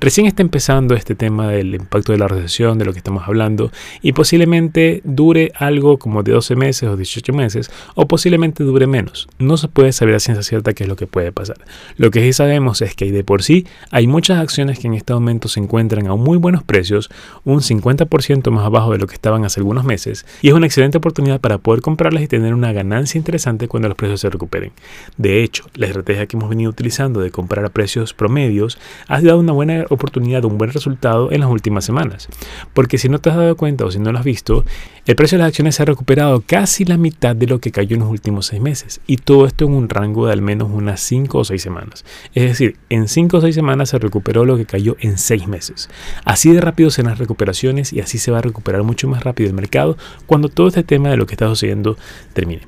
Recién 0.00 0.26
está 0.26 0.42
empezando 0.42 0.94
este 0.94 1.14
tema 1.14 1.48
del 1.48 1.74
impacto 1.74 2.12
de 2.12 2.18
la 2.18 2.28
recesión, 2.28 2.78
de 2.78 2.84
lo 2.84 2.92
que 2.92 2.98
estamos 2.98 3.24
hablando 3.26 3.70
y 4.02 4.12
posiblemente 4.12 5.00
dure 5.04 5.52
algo 5.56 5.98
como 5.98 6.22
de 6.22 6.32
12 6.32 6.56
meses 6.56 6.88
o 6.88 6.96
18 6.96 7.32
meses 7.32 7.70
o 7.94 8.06
posiblemente 8.06 8.64
dure 8.64 8.86
menos. 8.86 9.28
No 9.38 9.56
se 9.56 9.68
puede 9.68 9.92
saber 9.92 10.14
a 10.14 10.20
ciencia 10.20 10.42
cierta 10.42 10.74
qué 10.74 10.84
es 10.84 10.88
lo 10.88 10.96
que 10.96 11.06
puede 11.06 11.32
pasar. 11.32 11.58
Lo 11.96 12.10
que 12.10 12.20
sí 12.22 12.32
sabemos 12.32 12.82
es 12.82 12.94
que 12.94 13.10
de 13.10 13.24
por 13.24 13.42
sí 13.42 13.66
hay 13.90 14.06
muchas 14.06 14.38
acciones 14.38 14.78
que 14.78 14.86
en 14.86 14.94
este 14.94 15.14
momento 15.14 15.48
se 15.48 15.60
encuentran 15.60 16.06
a 16.06 16.14
muy 16.14 16.38
buenos 16.38 16.62
precios, 16.62 17.10
un 17.44 17.60
50% 17.60 18.50
más 18.50 18.64
abajo 18.64 18.92
de 18.92 18.98
lo 18.98 19.06
que 19.06 19.14
estaban 19.14 19.44
hace 19.44 19.60
algunos 19.60 19.84
meses 19.84 20.26
y 20.42 20.48
es 20.48 20.54
una 20.54 20.66
excelente 20.66 20.98
oportunidad 20.98 21.40
para 21.40 21.58
poder 21.58 21.80
comprar 21.80 22.03
y 22.12 22.28
tener 22.28 22.52
una 22.52 22.72
ganancia 22.72 23.18
interesante 23.18 23.66
cuando 23.66 23.88
los 23.88 23.96
precios 23.96 24.20
se 24.20 24.28
recuperen. 24.28 24.72
De 25.16 25.42
hecho, 25.42 25.64
la 25.74 25.86
estrategia 25.86 26.26
que 26.26 26.36
hemos 26.36 26.50
venido 26.50 26.70
utilizando 26.70 27.20
de 27.20 27.30
comprar 27.30 27.64
a 27.64 27.70
precios 27.70 28.12
promedios 28.12 28.78
ha 29.08 29.20
dado 29.22 29.38
una 29.38 29.52
buena 29.52 29.86
oportunidad, 29.88 30.44
un 30.44 30.58
buen 30.58 30.72
resultado 30.72 31.32
en 31.32 31.40
las 31.40 31.50
últimas 31.50 31.84
semanas. 31.84 32.28
Porque 32.74 32.98
si 32.98 33.08
no 33.08 33.18
te 33.20 33.30
has 33.30 33.36
dado 33.36 33.56
cuenta 33.56 33.86
o 33.86 33.90
si 33.90 33.98
no 33.98 34.12
lo 34.12 34.18
has 34.18 34.24
visto, 34.24 34.64
el 35.06 35.16
precio 35.16 35.38
de 35.38 35.44
las 35.44 35.48
acciones 35.48 35.76
se 35.76 35.82
ha 35.82 35.86
recuperado 35.86 36.42
casi 36.46 36.84
la 36.84 36.96
mitad 36.96 37.34
de 37.34 37.46
lo 37.46 37.60
que 37.60 37.70
cayó 37.70 37.94
en 37.94 38.00
los 38.00 38.10
últimos 38.10 38.46
seis 38.46 38.60
meses. 38.60 39.00
Y 39.06 39.18
todo 39.18 39.46
esto 39.46 39.64
en 39.64 39.72
un 39.72 39.88
rango 39.88 40.26
de 40.26 40.32
al 40.32 40.42
menos 40.42 40.70
unas 40.70 41.00
5 41.00 41.38
o 41.38 41.44
6 41.44 41.62
semanas. 41.62 42.04
Es 42.34 42.44
decir, 42.44 42.76
en 42.90 43.08
5 43.08 43.36
o 43.36 43.40
6 43.40 43.54
semanas 43.54 43.90
se 43.90 43.98
recuperó 43.98 44.44
lo 44.44 44.56
que 44.56 44.66
cayó 44.66 44.96
en 45.00 45.18
6 45.18 45.46
meses. 45.46 45.88
Así 46.24 46.52
de 46.52 46.60
rápido 46.60 46.90
serán 46.90 47.10
las 47.10 47.18
recuperaciones 47.18 47.92
y 47.92 48.00
así 48.00 48.18
se 48.18 48.30
va 48.30 48.38
a 48.38 48.42
recuperar 48.42 48.82
mucho 48.82 49.08
más 49.08 49.24
rápido 49.24 49.48
el 49.48 49.54
mercado 49.54 49.96
cuando 50.26 50.48
todo 50.48 50.68
este 50.68 50.82
tema 50.82 51.10
de 51.10 51.16
lo 51.16 51.26
que 51.26 51.34
está 51.34 51.48
sucediendo 51.48 51.93
termine. 52.34 52.60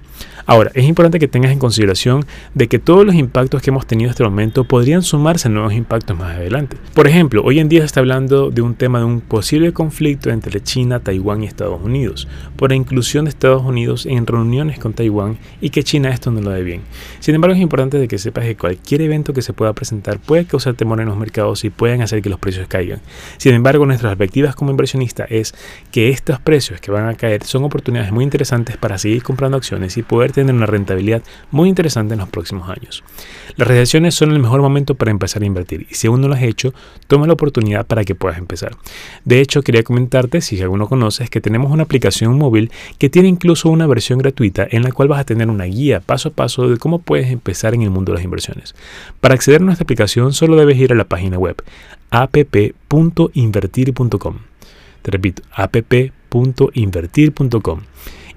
Ahora, 0.48 0.70
es 0.74 0.84
importante 0.84 1.18
que 1.18 1.26
tengas 1.26 1.50
en 1.50 1.58
consideración 1.58 2.24
de 2.54 2.68
que 2.68 2.78
todos 2.78 3.04
los 3.04 3.16
impactos 3.16 3.62
que 3.62 3.70
hemos 3.70 3.86
tenido 3.86 4.10
hasta 4.10 4.22
el 4.22 4.30
momento 4.30 4.64
podrían 4.64 5.02
sumarse 5.02 5.48
a 5.48 5.50
nuevos 5.50 5.72
impactos 5.72 6.16
más 6.16 6.36
adelante. 6.36 6.76
Por 6.94 7.08
ejemplo, 7.08 7.42
hoy 7.44 7.58
en 7.58 7.68
día 7.68 7.80
se 7.80 7.86
está 7.86 8.00
hablando 8.00 8.50
de 8.50 8.62
un 8.62 8.76
tema 8.76 9.00
de 9.00 9.06
un 9.06 9.20
posible 9.20 9.72
conflicto 9.72 10.30
entre 10.30 10.60
China, 10.62 11.00
Taiwán 11.00 11.42
y 11.42 11.46
Estados 11.46 11.80
Unidos, 11.82 12.28
por 12.54 12.70
la 12.70 12.76
inclusión 12.76 13.24
de 13.24 13.30
Estados 13.30 13.62
Unidos 13.64 14.06
en 14.06 14.24
reuniones 14.26 14.78
con 14.78 14.92
Taiwán 14.92 15.38
y 15.60 15.70
que 15.70 15.82
China 15.82 16.10
esto 16.10 16.30
no 16.30 16.40
lo 16.40 16.50
ve 16.50 16.62
bien. 16.62 16.82
Sin 17.18 17.34
embargo, 17.34 17.56
es 17.56 17.60
importante 17.60 17.98
de 17.98 18.06
que 18.06 18.18
sepas 18.18 18.44
que 18.44 18.56
cualquier 18.56 19.02
evento 19.02 19.32
que 19.32 19.42
se 19.42 19.52
pueda 19.52 19.72
presentar 19.72 20.20
puede 20.20 20.44
causar 20.44 20.74
temor 20.74 21.00
en 21.00 21.08
los 21.08 21.16
mercados 21.16 21.64
y 21.64 21.70
pueden 21.70 22.02
hacer 22.02 22.22
que 22.22 22.30
los 22.30 22.38
precios 22.38 22.68
caigan. 22.68 23.00
Sin 23.36 23.52
embargo, 23.52 23.84
nuestras 23.84 24.16
perspectivas 24.16 24.54
como 24.54 24.70
inversionista 24.70 25.24
es 25.24 25.54
que 25.90 26.10
estos 26.10 26.40
precios 26.40 26.80
que 26.80 26.90
van 26.90 27.08
a 27.08 27.14
caer 27.14 27.44
son 27.44 27.64
oportunidades 27.64 28.12
muy 28.12 28.24
interesantes 28.24 28.76
para 28.76 28.98
seguir 28.98 29.22
comprando 29.22 29.56
acciones 29.56 29.96
y 29.96 30.02
poder 30.06 30.32
tener 30.32 30.54
una 30.54 30.66
rentabilidad 30.66 31.22
muy 31.50 31.68
interesante 31.68 32.14
en 32.14 32.20
los 32.20 32.28
próximos 32.28 32.68
años. 32.68 33.02
Las 33.56 33.68
recesiones 33.68 34.14
son 34.14 34.32
el 34.32 34.38
mejor 34.38 34.60
momento 34.60 34.94
para 34.94 35.10
empezar 35.10 35.42
a 35.42 35.46
invertir 35.46 35.86
y 35.90 35.94
si 35.94 36.06
aún 36.06 36.20
no 36.20 36.28
lo 36.28 36.34
has 36.34 36.42
hecho, 36.42 36.74
toma 37.06 37.26
la 37.26 37.32
oportunidad 37.32 37.86
para 37.86 38.04
que 38.04 38.14
puedas 38.14 38.38
empezar. 38.38 38.76
De 39.24 39.40
hecho, 39.40 39.62
quería 39.62 39.82
comentarte, 39.82 40.40
si 40.40 40.60
alguno 40.60 40.88
conoces, 40.88 41.30
que 41.30 41.40
tenemos 41.40 41.72
una 41.72 41.84
aplicación 41.84 42.36
móvil 42.38 42.70
que 42.98 43.08
tiene 43.08 43.28
incluso 43.28 43.70
una 43.70 43.86
versión 43.86 44.18
gratuita 44.18 44.66
en 44.70 44.82
la 44.82 44.92
cual 44.92 45.08
vas 45.08 45.20
a 45.20 45.24
tener 45.24 45.48
una 45.48 45.64
guía 45.64 46.00
paso 46.00 46.28
a 46.30 46.32
paso 46.32 46.68
de 46.68 46.78
cómo 46.78 46.98
puedes 47.00 47.30
empezar 47.30 47.74
en 47.74 47.82
el 47.82 47.90
mundo 47.90 48.12
de 48.12 48.16
las 48.16 48.24
inversiones. 48.24 48.74
Para 49.20 49.34
acceder 49.34 49.62
a 49.62 49.64
nuestra 49.64 49.84
aplicación 49.84 50.32
solo 50.32 50.56
debes 50.56 50.78
ir 50.78 50.92
a 50.92 50.96
la 50.96 51.04
página 51.04 51.38
web 51.38 51.62
app.invertir.com. 52.10 54.38
Te 55.02 55.10
repito, 55.10 55.42
app.invertir.com. 55.52 57.80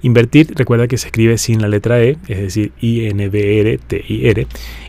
Invertir, 0.02 0.52
recuerda 0.54 0.88
que 0.88 0.96
se 0.96 1.08
escribe 1.08 1.36
sin 1.38 1.60
la 1.60 1.68
letra 1.68 2.02
E, 2.02 2.16
es 2.28 2.40
decir, 2.40 2.72
I-N-V-R-T-I-R, 2.80 4.46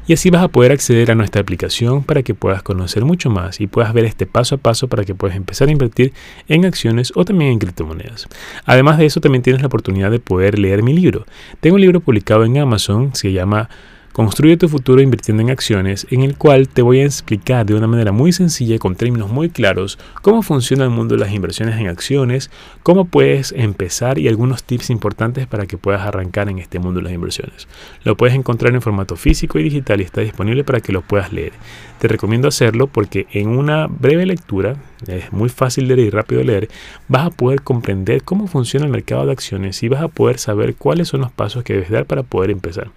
y 0.08 0.14
así 0.14 0.30
vas 0.30 0.44
a 0.44 0.48
poder 0.48 0.72
acceder 0.72 1.12
a 1.12 1.16
nuestra 1.16 1.42
aplicación 1.42 2.04
para 2.04 2.24
que 2.24 2.34
puedas 2.34 2.64
conocer 2.64 3.06
mucho 3.06 3.30
más 3.30 3.62
y 3.62 3.68
puedas 3.68 3.94
ver 3.94 4.06
este 4.06 4.26
paso 4.26 4.56
a 4.56 4.58
paso 4.58 4.88
para 4.88 5.04
que 5.04 5.16
puedas 5.16 5.38
empezar 5.38 5.68
a 5.68 5.72
invertir 5.72 6.14
en 6.48 6.66
acciones 6.66 7.12
o 7.16 7.26
también 7.26 7.52
en 7.52 7.60
criptomonedas. 7.60 8.28
Además 8.66 8.98
de 8.98 9.06
eso, 9.06 9.22
también 9.22 9.44
tienes 9.44 9.62
la 9.62 9.68
oportunidad 9.68 10.12
de 10.12 10.20
poder 10.20 10.58
leer 10.58 10.84
mi 10.84 10.94
libro. 10.94 11.26
Tengo 11.60 11.76
un 11.76 11.82
libro 11.82 12.00
publicado 12.00 12.46
en 12.46 12.58
Amazon, 12.58 13.14
se 13.14 13.32
llama 13.32 13.70
Construye 14.14 14.58
tu 14.58 14.68
futuro 14.68 15.02
invirtiendo 15.02 15.42
en 15.42 15.50
acciones, 15.50 16.06
en 16.10 16.22
el 16.22 16.36
cual 16.36 16.68
te 16.68 16.82
voy 16.82 17.00
a 17.00 17.06
explicar 17.06 17.66
de 17.66 17.76
una 17.76 17.88
manera 17.88 18.12
muy 18.12 18.34
sencilla 18.34 18.76
y 18.76 18.80
con 18.80 18.96
términos 18.96 19.32
muy 19.32 19.50
claros 19.50 19.98
cómo 20.22 20.42
funciona 20.42 20.84
el 20.84 20.90
mundo 20.90 21.16
de 21.16 21.22
las 21.22 21.32
inversiones 21.32 21.80
en 21.80 21.88
acciones, 21.88 22.52
cómo 22.84 23.06
puedes 23.06 23.54
empezar 23.54 24.20
y 24.20 24.28
algunos 24.28 24.66
tips 24.66 24.90
importantes 24.90 25.48
para 25.48 25.66
que 25.66 25.78
puedas 25.78 26.02
arrancar 26.02 26.50
en 26.50 26.60
este 26.60 26.80
mundo 26.80 27.00
de 27.00 27.06
las 27.06 27.14
inversiones. 27.14 27.70
Lo 28.04 28.18
puedes 28.18 28.36
encontrar 28.36 28.74
en 28.74 28.82
formato 28.82 29.16
físico 29.16 29.60
y 29.60 29.64
digital 29.64 30.02
y 30.02 30.04
está 30.04 30.20
disponible 30.20 30.66
para 30.66 30.82
que 30.82 30.92
lo 30.92 31.02
puedas 31.02 31.32
leer. 31.32 31.54
Te 32.00 32.08
recomiendo 32.10 32.48
hacerlo 32.48 32.88
porque 32.88 33.28
en 33.32 33.48
una 33.48 33.88
breve 33.88 34.26
lectura, 34.26 34.76
es 35.08 35.32
muy 35.32 35.50
fácil 35.50 35.88
de 35.88 35.96
leer 35.96 36.08
y 36.08 36.10
rápido 36.10 36.40
de 36.40 36.46
leer, 36.46 36.70
vas 37.08 37.28
a 37.28 37.30
poder 37.30 37.62
comprender 37.62 38.24
cómo 38.24 38.48
funciona 38.48 38.88
el 38.88 38.92
mercado 38.92 39.26
de 39.26 39.32
acciones 39.32 39.82
y 39.84 39.88
vas 39.88 40.02
a 40.02 40.08
poder 40.10 40.38
saber 40.38 40.76
cuáles 40.76 41.08
son 41.08 41.22
los 41.22 41.32
pasos 41.32 41.64
que 41.64 41.74
debes 41.74 41.92
dar 41.92 42.06
para 42.06 42.24
poder 42.24 42.52
empezar. 42.52 42.90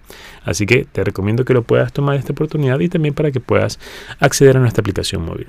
Así 0.43 0.65
que 0.65 0.85
te 0.91 1.04
recomiendo 1.05 1.45
que 1.45 1.53
lo 1.53 1.63
puedas 1.63 1.93
tomar 1.93 2.17
esta 2.17 2.33
oportunidad 2.33 2.79
y 2.79 2.89
también 2.89 3.13
para 3.13 3.31
que 3.31 3.39
puedas 3.39 3.79
acceder 4.19 4.57
a 4.57 4.59
nuestra 4.59 4.81
aplicación 4.81 5.25
móvil. 5.25 5.47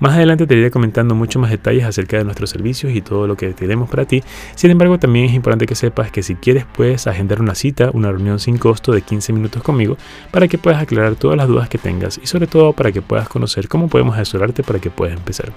Más 0.00 0.14
adelante 0.14 0.46
te 0.46 0.56
iré 0.56 0.70
comentando 0.70 1.14
mucho 1.14 1.38
más 1.38 1.50
detalles 1.50 1.84
acerca 1.84 2.18
de 2.18 2.24
nuestros 2.24 2.50
servicios 2.50 2.92
y 2.92 3.00
todo 3.00 3.26
lo 3.26 3.36
que 3.36 3.52
tenemos 3.52 3.88
para 3.88 4.04
ti. 4.04 4.22
Sin 4.56 4.70
embargo, 4.70 4.98
también 4.98 5.26
es 5.26 5.34
importante 5.34 5.66
que 5.66 5.74
sepas 5.74 6.10
que 6.10 6.22
si 6.22 6.34
quieres 6.34 6.64
puedes 6.64 7.06
agendar 7.06 7.40
una 7.40 7.54
cita, 7.54 7.90
una 7.92 8.10
reunión 8.10 8.40
sin 8.40 8.58
costo 8.58 8.92
de 8.92 9.02
15 9.02 9.32
minutos 9.32 9.62
conmigo 9.62 9.96
para 10.32 10.48
que 10.48 10.58
puedas 10.58 10.82
aclarar 10.82 11.14
todas 11.14 11.36
las 11.36 11.46
dudas 11.46 11.68
que 11.68 11.78
tengas 11.78 12.18
y 12.22 12.26
sobre 12.26 12.46
todo 12.46 12.72
para 12.72 12.90
que 12.90 13.02
puedas 13.02 13.28
conocer 13.28 13.68
cómo 13.68 13.88
podemos 13.88 14.16
asesorarte 14.16 14.62
para 14.62 14.80
que 14.80 14.90
puedas 14.90 15.16
empezar. 15.16 15.52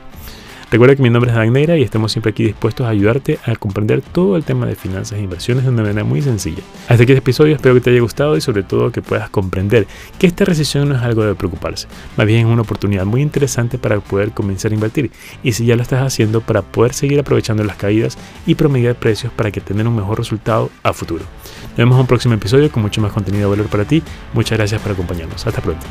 Recuerda 0.69 0.97
que 0.97 1.01
mi 1.01 1.09
nombre 1.09 1.31
es 1.31 1.37
Dan 1.37 1.53
Neira 1.53 1.77
y 1.77 1.81
estamos 1.81 2.11
siempre 2.11 2.31
aquí 2.31 2.43
dispuestos 2.43 2.85
a 2.85 2.89
ayudarte 2.89 3.39
a 3.45 3.55
comprender 3.55 4.01
todo 4.01 4.35
el 4.35 4.43
tema 4.43 4.65
de 4.65 4.75
finanzas 4.75 5.17
e 5.17 5.21
inversiones 5.21 5.63
de 5.63 5.69
una 5.69 5.81
manera 5.81 6.03
muy 6.03 6.21
sencilla. 6.21 6.61
Hasta 6.89 7.03
aquí 7.03 7.13
este 7.13 7.19
episodio, 7.19 7.55
espero 7.55 7.73
que 7.75 7.79
te 7.79 7.91
haya 7.91 8.01
gustado 8.01 8.35
y 8.35 8.41
sobre 8.41 8.63
todo 8.63 8.91
que 8.91 9.01
puedas 9.01 9.29
comprender 9.29 9.87
que 10.19 10.27
esta 10.27 10.43
recesión 10.43 10.89
no 10.89 10.95
es 10.95 11.01
algo 11.01 11.23
de 11.23 11.35
preocuparse, 11.35 11.87
más 12.17 12.27
bien 12.27 12.45
es 12.45 12.45
una 12.51 12.63
oportunidad 12.63 13.05
muy 13.05 13.21
interesante 13.21 13.77
para 13.77 14.01
poder 14.01 14.31
comenzar 14.31 14.71
a 14.71 14.75
invertir 14.75 15.09
y 15.41 15.53
si 15.53 15.65
ya 15.65 15.77
lo 15.77 15.83
estás 15.83 16.05
haciendo 16.05 16.41
para 16.41 16.63
poder 16.63 16.93
seguir 16.93 17.17
aprovechando 17.17 17.63
las 17.63 17.77
caídas 17.77 18.17
y 18.45 18.55
promediar 18.55 18.95
precios 18.95 19.31
para 19.31 19.51
que 19.51 19.61
tengan 19.61 19.87
un 19.87 19.95
mejor 19.95 20.17
resultado 20.17 20.69
a 20.83 20.91
futuro. 20.91 21.23
Nos 21.69 21.77
vemos 21.77 21.95
en 21.95 22.01
un 22.01 22.07
próximo 22.07 22.33
episodio 22.33 22.69
con 22.71 22.83
mucho 22.83 22.99
más 22.99 23.13
contenido 23.13 23.49
de 23.49 23.55
valor 23.55 23.69
para 23.69 23.85
ti. 23.85 24.03
Muchas 24.33 24.57
gracias 24.57 24.81
por 24.81 24.91
acompañarnos. 24.91 25.47
Hasta 25.47 25.61
pronto. 25.61 25.85